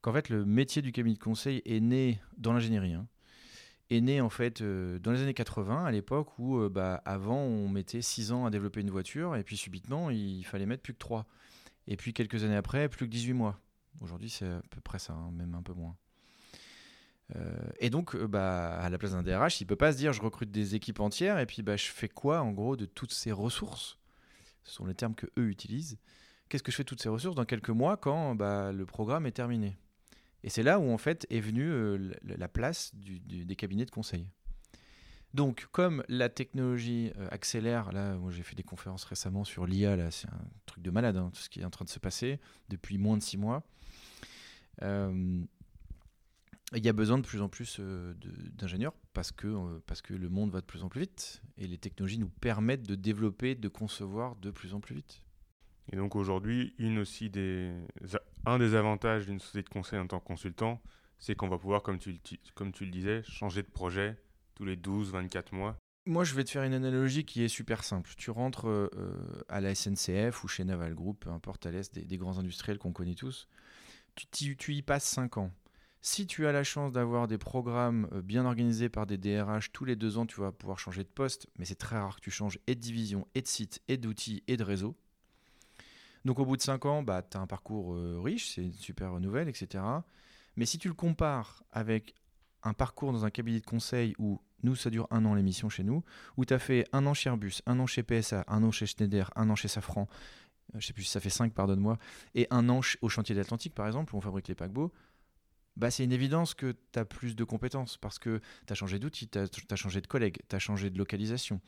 [0.00, 2.94] qu'en fait, le métier du cabinet de conseil est né dans l'ingénierie.
[2.94, 3.06] hein
[3.90, 7.38] est né en fait euh, dans les années 80, à l'époque où euh, bah, avant
[7.40, 10.92] on mettait 6 ans à développer une voiture et puis subitement il fallait mettre plus
[10.92, 11.26] que 3.
[11.88, 13.60] Et puis quelques années après, plus que 18 mois.
[14.00, 15.96] Aujourd'hui c'est à peu près ça, hein, même un peu moins.
[17.34, 20.22] Euh, et donc bah, à la place d'un DRH, il peut pas se dire je
[20.22, 23.32] recrute des équipes entières et puis bah, je fais quoi en gros de toutes ces
[23.32, 23.98] ressources?
[24.64, 25.98] Ce sont les termes que eux utilisent.
[26.48, 29.26] Qu'est-ce que je fais de toutes ces ressources dans quelques mois quand bah, le programme
[29.26, 29.76] est terminé?
[30.46, 33.90] Et c'est là où en fait est venue euh, la, la place des cabinets de
[33.90, 34.28] conseil.
[35.34, 39.96] Donc, comme la technologie euh, accélère, là, moi j'ai fait des conférences récemment sur l'IA,
[39.96, 41.98] là, c'est un truc de malade, hein, tout ce qui est en train de se
[41.98, 43.64] passer depuis moins de six mois.
[44.82, 45.44] Euh,
[46.74, 47.80] il y a besoin de plus en plus
[48.54, 51.78] d'ingénieurs parce que, parce que le monde va de plus en plus vite et les
[51.78, 55.22] technologies nous permettent de développer, de concevoir de plus en plus vite.
[55.92, 57.72] Et donc aujourd'hui, une aussi des,
[58.44, 60.80] un des avantages d'une société de conseil en tant que consultant,
[61.18, 62.18] c'est qu'on va pouvoir, comme tu,
[62.54, 64.16] comme tu le disais, changer de projet
[64.54, 65.78] tous les 12, 24 mois.
[66.06, 68.12] Moi, je vais te faire une analogie qui est super simple.
[68.16, 71.92] Tu rentres euh, euh, à la SNCF ou chez Naval Group, peu importe à l'est,
[71.98, 73.48] des, grands industriels qu'on connaît tous.
[74.14, 75.52] Tu y passes 5 ans.
[76.02, 79.84] Si tu as la chance d'avoir des programmes euh, bien organisés par des DRH, tous
[79.84, 82.30] les deux ans, tu vas pouvoir changer de poste, mais c'est très rare que tu
[82.30, 84.96] changes et de division, et de site, et d'outils, et de réseau.
[86.26, 88.72] Donc au bout de 5 ans, bah, tu as un parcours euh, riche, c'est une
[88.72, 89.84] super nouvelle, etc.
[90.56, 92.16] Mais si tu le compares avec
[92.64, 95.84] un parcours dans un cabinet de conseil où nous, ça dure un an l'émission chez
[95.84, 96.02] nous,
[96.36, 98.86] où tu as fait un an chez Airbus, un an chez PSA, un an chez
[98.86, 100.08] Schneider, un an chez Safran,
[100.74, 101.96] euh, je sais plus si ça fait 5, pardonne-moi,
[102.34, 104.92] et un an au chantier de l'Atlantique, par exemple, où on fabrique les paquebots,
[105.76, 108.98] bah, c'est une évidence que tu as plus de compétences parce que tu as changé
[108.98, 111.60] d'outil, tu as, changé de collègue, tu as changé de localisation,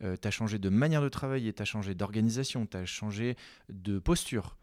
[0.00, 3.36] tu as changé de manière de travailler, tu as changé d'organisation, tu as changé
[3.68, 4.56] de posture.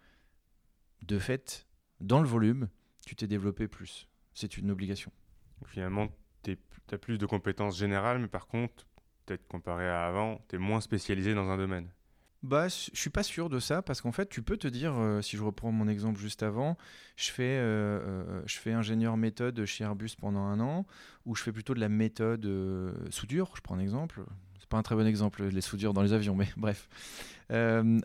[1.04, 1.68] De fait,
[2.00, 2.70] dans le volume,
[3.06, 4.08] tu t'es développé plus.
[4.34, 5.12] C'est une obligation.
[5.66, 6.08] Finalement,
[6.44, 6.58] tu
[6.92, 8.88] as plus de compétences générales, mais par contre,
[9.26, 11.90] peut-être comparé à avant, tu es moins spécialisé dans un domaine.
[12.44, 15.22] Bah, je suis pas sûr de ça parce qu'en fait, tu peux te dire, euh,
[15.22, 16.78] si je reprends mon exemple juste avant,
[17.16, 20.86] je fais, euh, euh, je fais ingénieur méthode chez Airbus pendant un an,
[21.26, 22.48] ou je fais plutôt de la méthode
[23.10, 24.24] soudure, je prends un exemple.
[24.60, 26.88] C'est pas un très bon exemple, les soudures dans les avions, mais bref.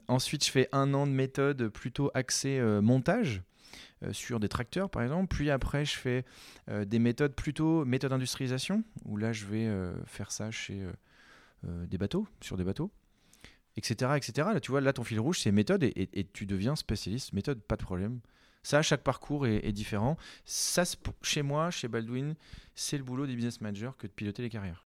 [0.09, 3.43] Ensuite, je fais un an de méthode plutôt axée montage
[4.13, 5.29] sur des tracteurs, par exemple.
[5.29, 6.25] Puis après, je fais
[6.69, 9.71] des méthodes plutôt méthode industrialisation, où là, je vais
[10.07, 10.83] faire ça chez
[11.65, 12.91] des bateaux, sur des bateaux
[13.77, 14.49] etc., etc.
[14.53, 17.63] Là, tu vois, là, ton fil rouge, c'est méthode et, et- tu deviens spécialiste méthode,
[17.63, 18.21] pas de problème.
[18.65, 20.17] Ça, chaque parcours est, différent.
[20.45, 20.85] Ça,
[21.23, 22.35] chez moi, chez Baldwin,
[22.77, 24.87] c'est le boulot des business managers que de piloter les carrières.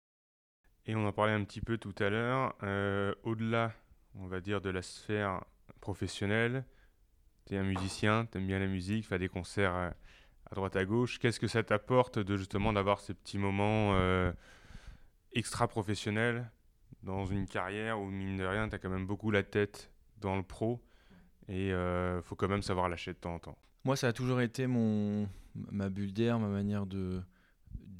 [0.86, 2.54] Et on en parlait un petit peu tout à l'heure.
[2.64, 3.72] euh, Au-delà,
[4.16, 5.42] on va dire, de la sphère
[5.80, 6.66] professionnelle,
[7.46, 9.86] tu es un musicien, tu aimes bien la musique, faire des concerts à,
[10.52, 11.18] à droite à gauche.
[11.20, 14.34] Qu'est-ce que ça t'apporte de justement d'avoir ces petits moments euh,
[15.34, 16.50] extra-professionnels
[17.04, 20.36] dans une carrière où, mine de rien, tu as quand même beaucoup la tête dans
[20.36, 20.82] le pro
[21.48, 23.58] et il faut quand même savoir lâcher de temps en temps.
[23.84, 27.22] Moi, ça a toujours été mon, ma bulle d'air, ma manière de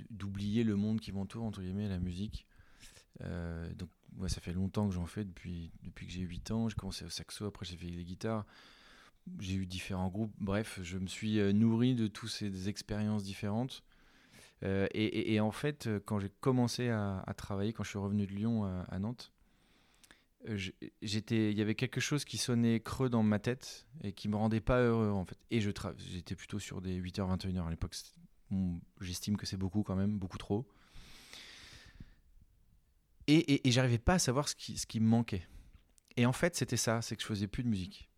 [0.10, 2.46] d'oublier le monde qui m'entoure, entre guillemets, la musique.
[3.24, 6.70] Euh, donc, ouais, ça fait longtemps que j'en fais, depuis, depuis que j'ai 8 ans.
[6.70, 8.46] J'ai commencé au saxo, après j'ai fait les guitares.
[9.40, 10.34] J'ai eu différents groupes.
[10.40, 13.84] Bref, je me suis euh, nourri de toutes ces expériences différentes.
[14.64, 18.32] Euh, et, en fait, euh, quand j'ai commencé à, travailler, quand je suis revenu de
[18.32, 19.32] Lyon à, à Nantes,
[20.50, 20.58] euh,
[21.02, 24.62] il y avait quelque chose qui sonnait creux dans ma tête et qui me rendait
[24.62, 25.38] pas heureux en fait.
[25.52, 27.96] Et j'étais plutôt sur des 8h, 21h à l'époque.
[29.00, 30.68] J'estime que c'est beaucoup quand même, beaucoup trop.
[33.28, 35.48] Et, et, et j'arrivais pas à savoir ce qui, ce qui me manquait.
[36.18, 38.11] Et en fait, c'était ça, c'est que je faisais plus de musique.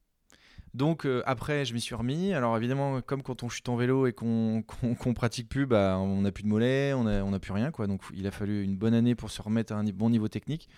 [0.73, 2.33] Donc euh, après, je m'y suis remis.
[2.33, 4.63] Alors évidemment, comme quand on chute en vélo et qu'on
[4.99, 7.71] qu'on pratique plus, bah, on n'a plus de mollets, on n'a plus rien.
[7.71, 7.87] Quoi.
[7.87, 10.69] Donc il a fallu une bonne année pour se remettre à un bon niveau technique.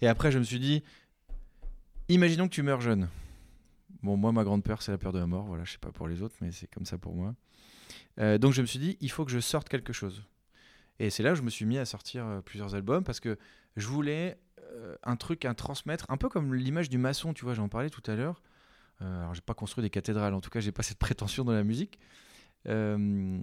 [0.00, 0.82] Et après, je me suis dit,
[2.08, 3.08] imaginons que tu meurs jeune.
[4.02, 5.44] Bon, moi, ma grande peur, c'est la peur de la mort.
[5.44, 7.34] Voilà, je sais pas pour les autres, mais c'est comme ça pour moi.
[8.18, 10.22] Euh, donc je me suis dit, il faut que je sorte quelque chose.
[10.98, 13.38] Et c'est là où je me suis mis à sortir euh, plusieurs albums parce que
[13.76, 14.38] je voulais
[15.04, 18.02] un truc à transmettre, un peu comme l'image du maçon, tu vois, j'en parlais tout
[18.10, 18.42] à l'heure.
[19.02, 21.52] Euh, alors, j'ai pas construit des cathédrales, en tout cas, j'ai pas cette prétention dans
[21.52, 21.98] la musique.
[22.66, 23.40] Euh,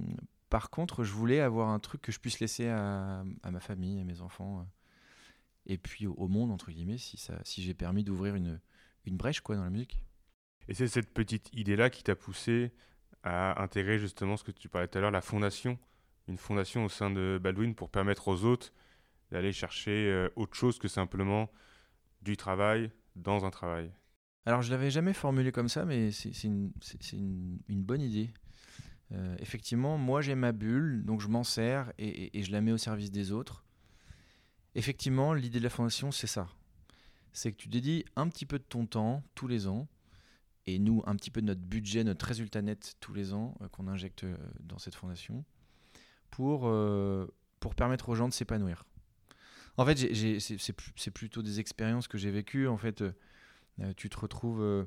[0.49, 4.03] par contre, je voulais avoir un truc que je puisse laisser à, ma famille, à
[4.03, 4.63] mes enfants, euh,
[5.65, 7.17] et puis au, monde, entre guillemets, si,
[7.61, 8.59] j'ai permis d'ouvrir une,
[9.07, 9.99] brèche dans la musique.
[10.67, 12.71] Et c'est cette petite idée-là qui t'a poussé
[13.23, 15.79] à intégrer justement ce que tu parlais tout à l'heure, la fondation,
[16.27, 18.73] une fondation au sein de Baldwin pour permettre aux autres
[19.31, 21.49] d'aller chercher autre chose que simplement
[22.21, 23.91] du travail dans un travail.
[24.45, 26.71] Alors, je l'avais jamais formulé comme ça, mais c'est une,
[27.69, 28.29] bonne idée.
[29.13, 32.77] Euh, effectivement, moi j'ai ma bulle, donc je m'en sers et, je la mets au
[32.77, 33.63] service des autres.
[34.75, 36.47] Effectivement, l'idée de la fondation, c'est ça.
[37.31, 39.87] C'est que tu dédies un petit peu de ton temps tous les ans,
[40.65, 43.67] et nous, un petit peu de notre budget, notre résultat net tous les ans euh,
[43.69, 45.45] qu'on injecte euh, dans cette fondation,
[46.31, 46.61] pour,
[47.59, 48.85] pour permettre aux gens de s'épanouir.
[49.77, 49.99] En fait,
[50.39, 52.67] c'est plutôt des expériences que j'ai vécues.
[52.67, 53.03] En fait,
[53.97, 54.85] tu te retrouves euh,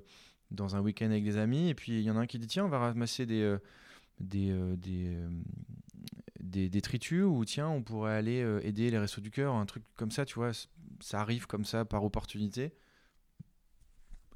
[0.51, 2.46] dans un week-end avec des amis, et puis il y en a un qui dit
[2.46, 3.59] tiens, on va ramasser des, euh,
[4.20, 5.29] des, euh, des, euh,
[7.25, 10.25] ou tiens, on pourrait aller euh, aider les Restos du Cœur, un truc comme ça,
[10.25, 10.53] tu vois.
[11.01, 12.72] Ça arrive comme ça par opportunité.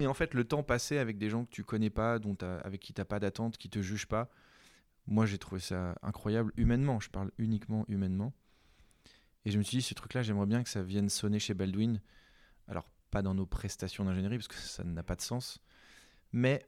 [0.00, 2.58] Et en fait, le temps passé avec des gens que tu connais pas, dont t'as-
[2.58, 4.30] avec qui tu n'as pas d'attente, qui te jugent pas,
[5.06, 7.00] moi j'ai trouvé ça incroyable humainement.
[7.00, 8.32] Je parle uniquement humainement.
[9.44, 12.00] Et je me suis dit, ce truc-là, j'aimerais bien que ça vienne sonner chez Baldwin.
[12.68, 15.60] Alors, pas dans nos prestations d'ingénierie, parce que ça n'a pas de sens,
[16.32, 16.66] mais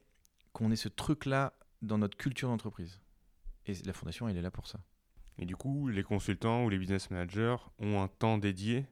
[0.52, 3.00] qu'on ait ce truc-là dans notre culture d'entreprise.
[3.66, 4.80] Et la fondation, elle est là pour ça.
[5.38, 8.86] Et du coup, les consultants ou les business managers ont un temps dédié?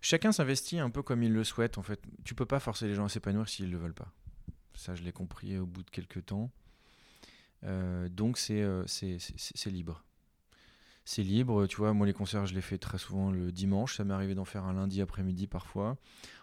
[0.00, 2.00] Chacun s'investit un peu comme il le souhaite, en fait.
[2.24, 4.12] Tu peux pas forcer les gens à s'épanouir s'ils ne le veulent pas.
[4.74, 6.50] Ça, je l'ai compris au bout de quelques temps.
[7.64, 8.84] Euh, donc, c'est euh,
[9.66, 10.04] libre.
[11.08, 11.92] C'est libre, tu vois.
[11.92, 13.96] Moi, les concerts, je les fais très souvent le dimanche.
[13.96, 15.96] Ça m'est arrivé d'en faire un lundi après-midi parfois.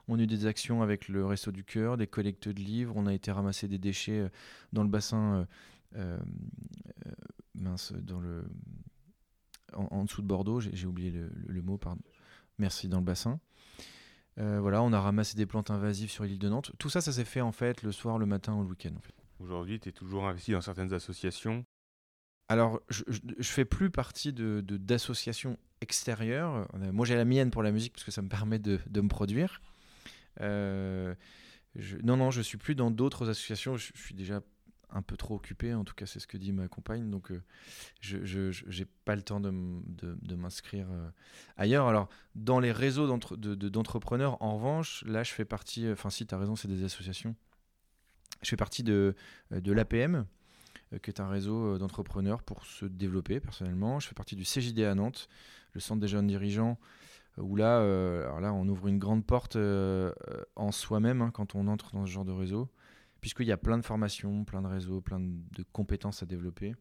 [0.07, 2.93] On a eu des actions avec le Resto du Cœur, des collectes de livres.
[2.95, 4.29] On a été ramasser des déchets euh,
[4.71, 5.45] dans le bassin, euh,
[5.97, 6.19] euh,
[7.55, 8.45] mince, dans le,
[9.73, 10.61] en, dessous de Bordeaux.
[10.61, 12.01] J'ai oublié le, mot, pardon.
[12.57, 13.41] Merci, dans le bassin.
[14.37, 16.71] Voilà, on a ramassé des plantes invasives sur l'île de Nantes.
[16.79, 18.95] Tout ça, ça s'est fait en fait le soir, le matin ou le week-end.
[19.39, 21.65] Aujourd'hui, tu es toujours investi dans certaines associations.
[22.49, 26.67] Alors, je, je fais plus partie de d'associations extérieures.
[26.75, 29.01] Euh, Moi, j'ai la mienne pour la musique parce que ça me permet de, de
[29.01, 29.61] me produire.
[30.41, 31.15] Euh,
[32.03, 33.77] non, non, je suis plus dans d'autres associations.
[33.77, 34.41] Je, suis déjà
[34.89, 35.73] un peu trop occupé.
[35.73, 37.09] En tout cas, c'est ce que dit ma compagne.
[37.09, 37.41] Donc, euh,
[38.01, 41.09] je j'ai pas le temps de, de- m'inscrire euh,
[41.57, 41.87] ailleurs.
[41.87, 45.89] Alors, dans les réseaux d'entre- de- de- d'entrepreneurs, en revanche, là, je fais partie.
[45.89, 47.35] Enfin, si, tu as raison, c'est des associations.
[48.41, 49.15] Je fais partie de,
[49.51, 50.25] de l'APM,
[50.99, 53.99] qui est un réseau euh, d'entrepreneurs pour se développer personnellement.
[53.99, 55.27] Je fais partie du CJD à Nantes,
[55.73, 56.77] le centre des jeunes dirigeants,
[57.37, 61.21] euh, où là, euh, alors là on ouvre une grande porte euh, euh, en soi-même
[61.21, 62.69] hein, quand on entre dans ce genre de réseau,
[63.21, 66.75] puisqu'il y a plein de formations, plein de réseaux, plein de, compétences à développer.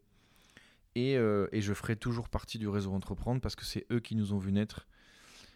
[0.94, 4.14] Et, euh, et je ferai toujours partie du réseau Entreprendre parce que c'est eux qui
[4.14, 4.86] nous ont vu naître,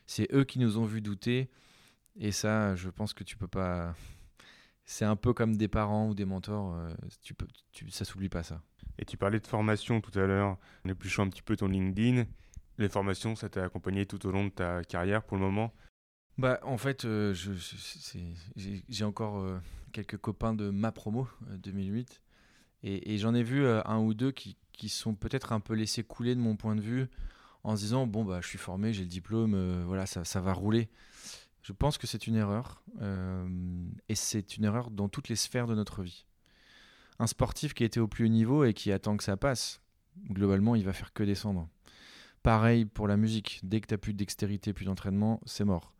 [0.07, 1.51] c'est eux qui nous ont vu douter.
[2.19, 3.95] Et ça, je pense que tu peux pas.
[4.87, 6.75] C'est un peu comme des parents ou des mentors.
[6.75, 8.63] euh, tu peux, tu, ça s'oublie pas ça.
[8.99, 12.25] Et tu parlais de formation tout à l'heure, en épluchant un petit peu ton LinkedIn.
[12.79, 15.73] Les formations, ça t'a accompagné tout au long de ta carrière pour le moment?
[16.39, 17.35] Bah, en fait, euh,
[18.89, 19.59] j'ai encore euh,
[19.93, 22.21] quelques copains de ma promo euh, 2008.
[22.83, 25.75] Et, et j'en ai vu euh, un ou deux qui, qui sont peut-être un peu
[25.75, 27.07] laissés couler de mon point de vue
[27.65, 30.41] en se disant Bon, bah, je suis formé, j'ai le diplôme, euh, voilà, ça, ça
[30.41, 30.91] va rouler.
[31.67, 32.81] Je pense que c'est une erreur.
[33.01, 33.49] euh,
[34.09, 36.25] et c'est une erreur dans toutes les sphères de notre vie.
[37.19, 39.81] Un sportif qui était au plus haut niveau et qui attend que ça passe,
[40.31, 41.69] globalement, il va faire que descendre.
[42.45, 43.59] Pareil pour la musique.
[43.65, 45.93] Dès que tu n'as plus de dextérité, plus d'entraînement, c'est mort.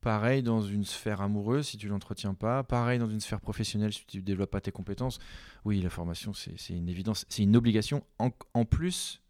[0.00, 2.64] Pareil dans une sphère amoureuse, si tu l'entretiens pas.
[2.64, 5.20] Pareil dans une sphère professionnelle, si tu ne développes pas tes compétences.
[5.64, 8.04] Oui, la formation, c'est une évidence, c'est une obligation.
[8.18, 9.20] En plus,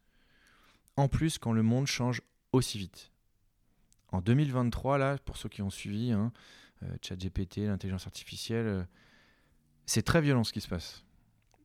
[0.97, 3.11] quand le monde change aussi vite.
[4.15, 6.33] En 2023, là, pour ceux qui ont suivi, hein,
[6.85, 8.85] euh, ChatGPT, l'intelligence artificielle, euh,
[9.87, 11.05] c'est très violent ce qui se passe.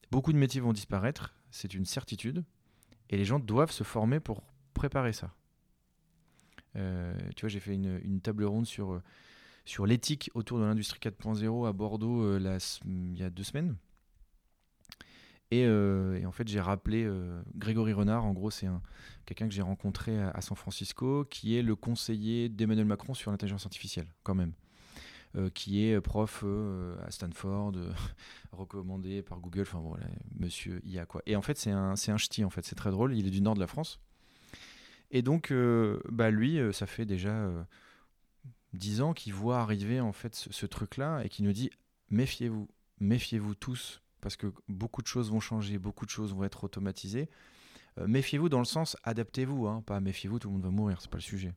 [0.10, 2.44] Beaucoup de métiers vont disparaître, c'est une certitude,
[3.12, 4.42] et les gens doivent se former pour
[4.74, 5.36] préparer ça.
[6.76, 9.04] Euh, tu vois, j'ai fait une, table ronde sur, euh,
[9.66, 13.76] sur l'éthique autour de l'industrie 4.0 à Bordeaux il y a deux semaines.
[15.52, 18.26] Et, euh, et en fait, j'ai rappelé euh, Grégory Renard.
[18.26, 18.82] En gros, c'est un,
[19.26, 23.66] quelqu'un que j'ai rencontré à, San Francisco, qui est le conseiller d'Emmanuel Macron sur l'intelligence
[23.66, 24.54] artificielle, quand même.
[25.36, 26.44] Euh, qui est prof
[27.06, 27.74] à Stanford,
[28.52, 29.62] recommandé par Google.
[29.62, 30.06] Enfin, voilà,
[30.40, 31.22] monsieur IA, quoi.
[31.26, 32.66] Et en fait, c'est un, un ch'ti, en fait.
[32.66, 33.16] C'est très drôle.
[33.16, 34.00] Il est du nord de la France.
[35.12, 35.52] Et donc,
[36.10, 37.50] bah, lui, ça fait déjà
[38.74, 41.72] 10 ans qu'il voit arriver, en fait, ce, ce truc-là et qui nous dit
[42.12, 42.68] méfiez-vous,
[43.00, 47.30] méfiez-vous tous, parce que beaucoup de choses vont changer, beaucoup de choses vont être automatisées.
[47.98, 51.10] Euh, méfiez-vous dans le sens adaptez-vous, hein, pas méfiez-vous, tout le monde va mourir, c'est
[51.10, 51.54] pas le sujet.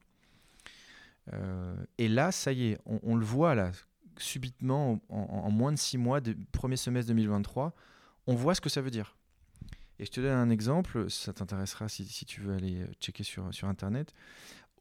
[1.32, 3.70] Euh, et là, ça y est, on, le voit là,
[4.18, 7.74] subitement, en, moins de six mois, de, premier semestre 2023,
[8.26, 9.16] on voit ce que ça veut dire.
[9.98, 13.68] Et je te donne un exemple, ça t'intéressera si, tu veux aller checker sur, sur
[13.68, 14.12] Internet.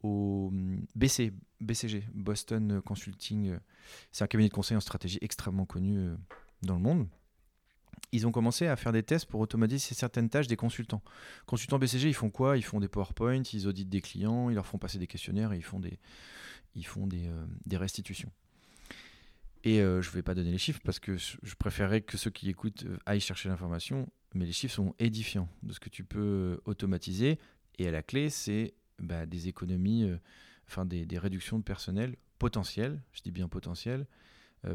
[0.02, 3.58] Au hum, BC, BCG, Boston Consulting, euh,
[4.10, 6.16] c'est un cabinet de conseil en stratégie extrêmement connu euh,
[6.62, 7.06] dans le monde.
[8.10, 11.02] Ils ont commencé à faire des tests pour automatiser certaines tâches des consultants.
[11.46, 12.58] Consultants BCG, ils font quoi?
[12.58, 15.56] Ils font des PowerPoint, ils auditent des clients, ils leur font passer des questionnaires et
[15.56, 15.98] ils font des,
[16.74, 18.30] ils font des, euh, des restitutions.
[19.64, 22.30] Et euh, je ne vais pas donner les chiffres parce que je préférerais que ceux
[22.30, 26.04] qui écoutent euh, aillent chercher l'information, mais les chiffres sont édifiants de ce que tu
[26.04, 27.38] peux automatiser.
[27.78, 30.10] Et à la clé, c'est bah, des économies,
[30.68, 34.06] enfin des, des réductions de personnel potentielles, je dis bien potentielles,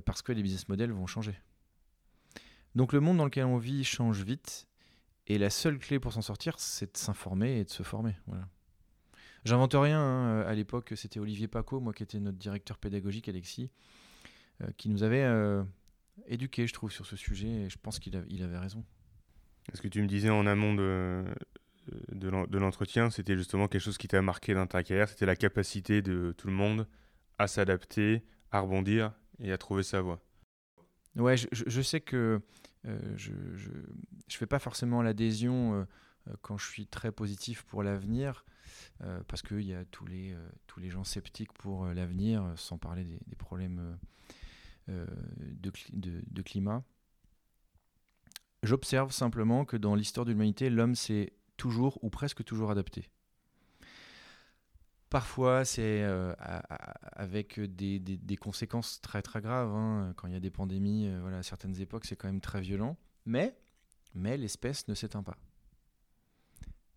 [0.06, 1.36] parce que les business models vont changer.
[2.78, 4.68] Donc le monde dans lequel on vit change vite,
[5.26, 8.16] et la seule clé pour s'en sortir, c'est de s'informer et de se former.
[8.28, 8.48] Voilà.
[9.46, 10.00] J'invente rien.
[10.00, 10.42] hein.
[10.42, 13.72] À l'époque, c'était Olivier Paco, moi qui était notre directeur pédagogique, Alexis,
[14.62, 15.64] euh, qui nous avait euh,
[16.28, 17.48] éduqués, je trouve, sur ce sujet.
[17.48, 18.86] Et je pense qu'il il avait raison.
[19.74, 21.26] Ce que tu me disais en amont de,
[22.12, 25.26] de l'en- de l'entretien, c'était justement quelque chose qui t'a marqué dans ta carrière, c'était
[25.26, 26.88] la capacité de tout le monde
[27.40, 30.22] à s'adapter, à rebondir et à trouver sa voie?
[31.18, 32.40] Ouais, je, sais que euh,
[32.86, 33.72] je, je,
[34.28, 35.86] je fais pas forcément l'adhésion euh,
[36.30, 38.46] euh, quand je suis très positif pour l'avenir,
[39.02, 42.44] euh, parce qu'il y a tous les, euh, tous les gens sceptiques pour euh, l'avenir,
[42.44, 43.98] euh, sans parler des, problèmes
[44.90, 45.06] euh, euh,
[45.62, 46.84] de climat.
[48.64, 53.10] J'observe simplement que dans l'histoire de l'humanité, l'homme s'est toujours ou presque toujours adapté.
[55.10, 56.34] Parfois, c'est euh,
[57.14, 59.74] avec des, conséquences très très graves.
[59.74, 60.14] hein.
[60.18, 62.60] Quand il y a des pandémies, euh, voilà, à certaines époques, c'est quand même très
[62.60, 62.98] violent.
[63.26, 63.58] Mais,
[64.14, 65.38] mais l'espèce ne s'éteint pas.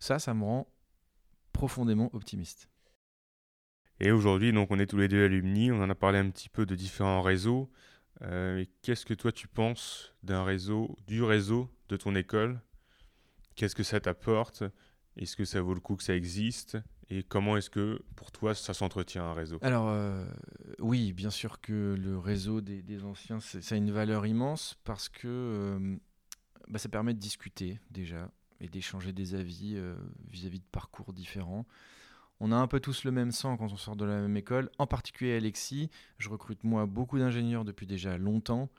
[0.01, 0.67] Ça, ça me rend
[1.53, 2.69] profondément optimiste.
[4.01, 6.49] Et aujourd'hui, donc, on est tous les deux alumni, on en a parlé un petit
[6.49, 7.71] peu de différents réseaux.
[8.23, 12.61] Euh, Qu'est-ce que toi tu penses d'un réseau, du réseau de ton école?
[13.55, 14.65] Qu'est-ce que ça t'apporte?
[15.17, 16.79] Est-ce que ça vaut le coup que ça existe?
[17.11, 19.59] Et comment est-ce que pour toi ça s'entretient un réseau?
[19.63, 20.25] Alors, euh,
[20.79, 25.27] oui, bien sûr que le réseau des, anciens, ça a une valeur immense parce que
[25.27, 25.97] euh,
[26.69, 29.97] bah, ça permet de discuter déjà et d'échanger des avis euh,
[30.29, 31.67] vis-à-vis de parcours différents.
[32.39, 34.71] On a un peu tous le même sang quand on sort de la même école,
[34.79, 35.91] en particulier Alexis.
[36.19, 38.71] Je recrute moi beaucoup d'ingénieurs depuis déjà longtemps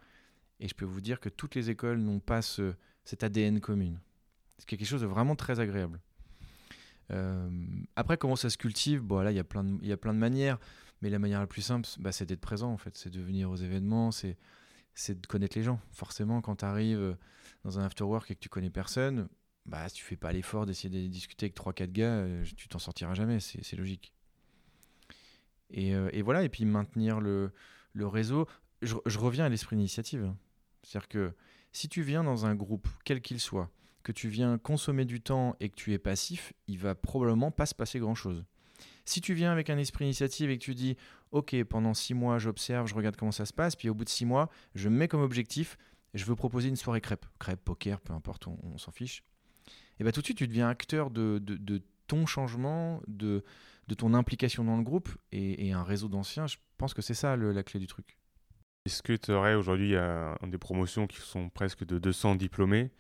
[0.62, 4.00] et je peux vous dire que toutes les écoles n'ont pas ce, cet ADN commune.
[4.58, 6.00] C'est quelque chose de vraiment très agréable.
[7.12, 7.50] Euh,
[7.96, 9.02] après, comment ça se cultive?
[9.02, 10.60] Bon, là, il y a plein de- manières.
[11.02, 12.96] Mais la manière la plus simple, bah, c'est d'être présent, en fait.
[12.96, 14.38] C'est de venir aux événements, c'est,
[14.94, 15.80] c'est de connaître les gens.
[15.92, 17.18] Forcément, quand tu arrives
[17.64, 19.28] dans un afterwork et que tu connais personne,
[19.66, 22.80] bah, si tu fais pas l'effort d'essayer de discuter avec 3-4 gars, euh, tu t'en
[22.80, 24.14] sortiras jamais, c'est, logique.
[25.70, 27.52] Et, euh, et voilà, et puis maintenir le,
[27.94, 28.48] le réseau.
[28.82, 30.34] je, je reviens à l'esprit d'initiative.
[30.84, 31.34] C'est-à-dire que
[31.72, 33.70] si tu viens dans un groupe, quel qu'il soit,
[34.02, 37.66] que tu viens consommer du temps et que tu es passif, il va probablement pas
[37.66, 38.44] se passer grand-chose.
[39.06, 40.96] Si tu viens avec un esprit d'initiative et que tu dis,
[41.32, 44.10] ok, pendant six mois, j'observe, je regarde comment ça se passe, puis au bout de
[44.10, 45.78] six mois, je me mets comme objectif,
[46.14, 49.24] je veux proposer une soirée crêpe, crêpe, poker, peu importe, on, s'en fiche.
[50.00, 51.42] Et bien tout de suite, tu deviens acteur de,
[52.08, 53.44] ton changement, de,
[53.98, 56.48] ton implication dans le groupe et, un réseau d'anciens.
[56.48, 58.18] Je pense que c'est ça la clé du truc.
[58.86, 59.96] Est-ce que tu aurais aujourd'hui
[60.48, 62.92] des promotions qui sont presque de 200 diplômés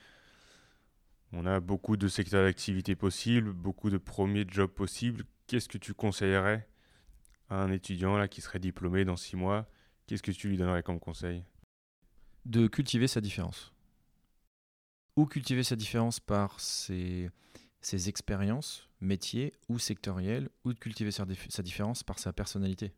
[1.33, 5.23] On a beaucoup de secteurs d'activité possibles, beaucoup de premiers jobs possibles.
[5.47, 6.67] Qu'est-ce que tu conseillerais
[7.49, 9.69] à un étudiant là, qui serait diplômé dans six mois?
[10.07, 11.45] Qu'est-ce que tu lui donnerais comme conseil?
[12.45, 13.73] De cultiver sa différence.
[15.15, 17.29] Ou cultiver sa différence par ses,
[18.07, 22.93] expériences, métiers ou sectorielles, ou de cultiver sa différence par sa personnalité.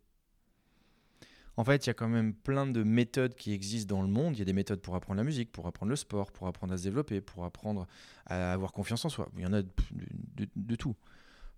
[1.55, 4.35] En fait, il y a quand même plein de méthodes qui existent dans le monde.
[4.35, 6.73] Il y a des méthodes pour apprendre la musique, pour apprendre le sport, pour apprendre
[6.73, 7.87] à se développer, pour apprendre
[8.25, 9.29] à avoir confiance en soi.
[9.37, 10.95] Il y en a de, tout.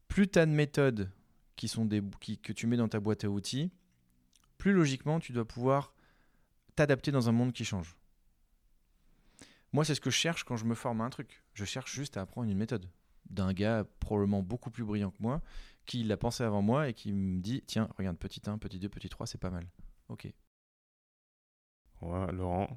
[0.10, 1.10] Plus tu as de méthodes
[1.56, 2.02] qui sont des,
[2.44, 3.72] que tu mets dans ta boîte à outils,
[4.58, 5.94] plus logiquement tu dois pouvoir
[6.76, 7.96] t'adapter dans un monde qui change.
[9.72, 11.44] Moi, c'est ce que je cherche quand je me forme à un truc.
[11.54, 12.90] Je cherche juste à apprendre une méthode
[13.30, 15.42] d'un gars probablement beaucoup plus brillant que moi,
[15.86, 18.90] qui l'a pensé avant moi et qui me dit tiens, regarde, petit 1, petit 2,
[18.90, 19.66] petit 3, c'est pas mal.
[20.10, 20.28] Ok.
[22.02, 22.70] Voilà, Laurent,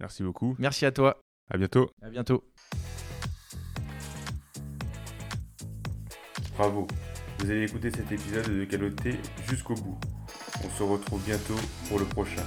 [0.00, 0.56] merci beaucoup.
[0.58, 1.20] Merci à toi.
[1.50, 1.90] À bientôt.
[2.00, 2.44] À bientôt.
[6.56, 6.86] Bravo,
[7.38, 9.18] vous avez écouté cet épisode de Caloté
[9.48, 9.98] jusqu'au bout.
[10.64, 11.56] On se retrouve bientôt
[11.88, 12.44] pour le prochain.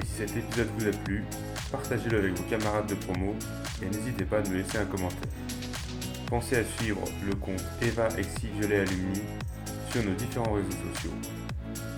[0.00, 1.24] Et si cet épisode vous a plu,
[1.70, 3.34] partagez-le avec vos camarades de promo
[3.82, 5.32] et n'hésitez pas à nous laisser un commentaire.
[6.28, 9.22] Pensez à suivre le compte Eva Exi Violet Alumni
[9.90, 11.12] sur nos différents réseaux sociaux.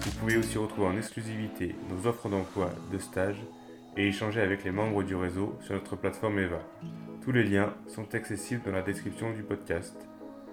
[0.00, 3.36] Vous pouvez aussi retrouver en exclusivité nos offres d'emploi, de stage
[3.96, 6.60] et échanger avec les membres du réseau sur notre plateforme Eva.
[7.22, 9.94] Tous les liens sont accessibles dans la description du podcast.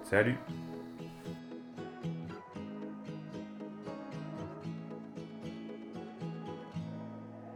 [0.02, 0.36] Salut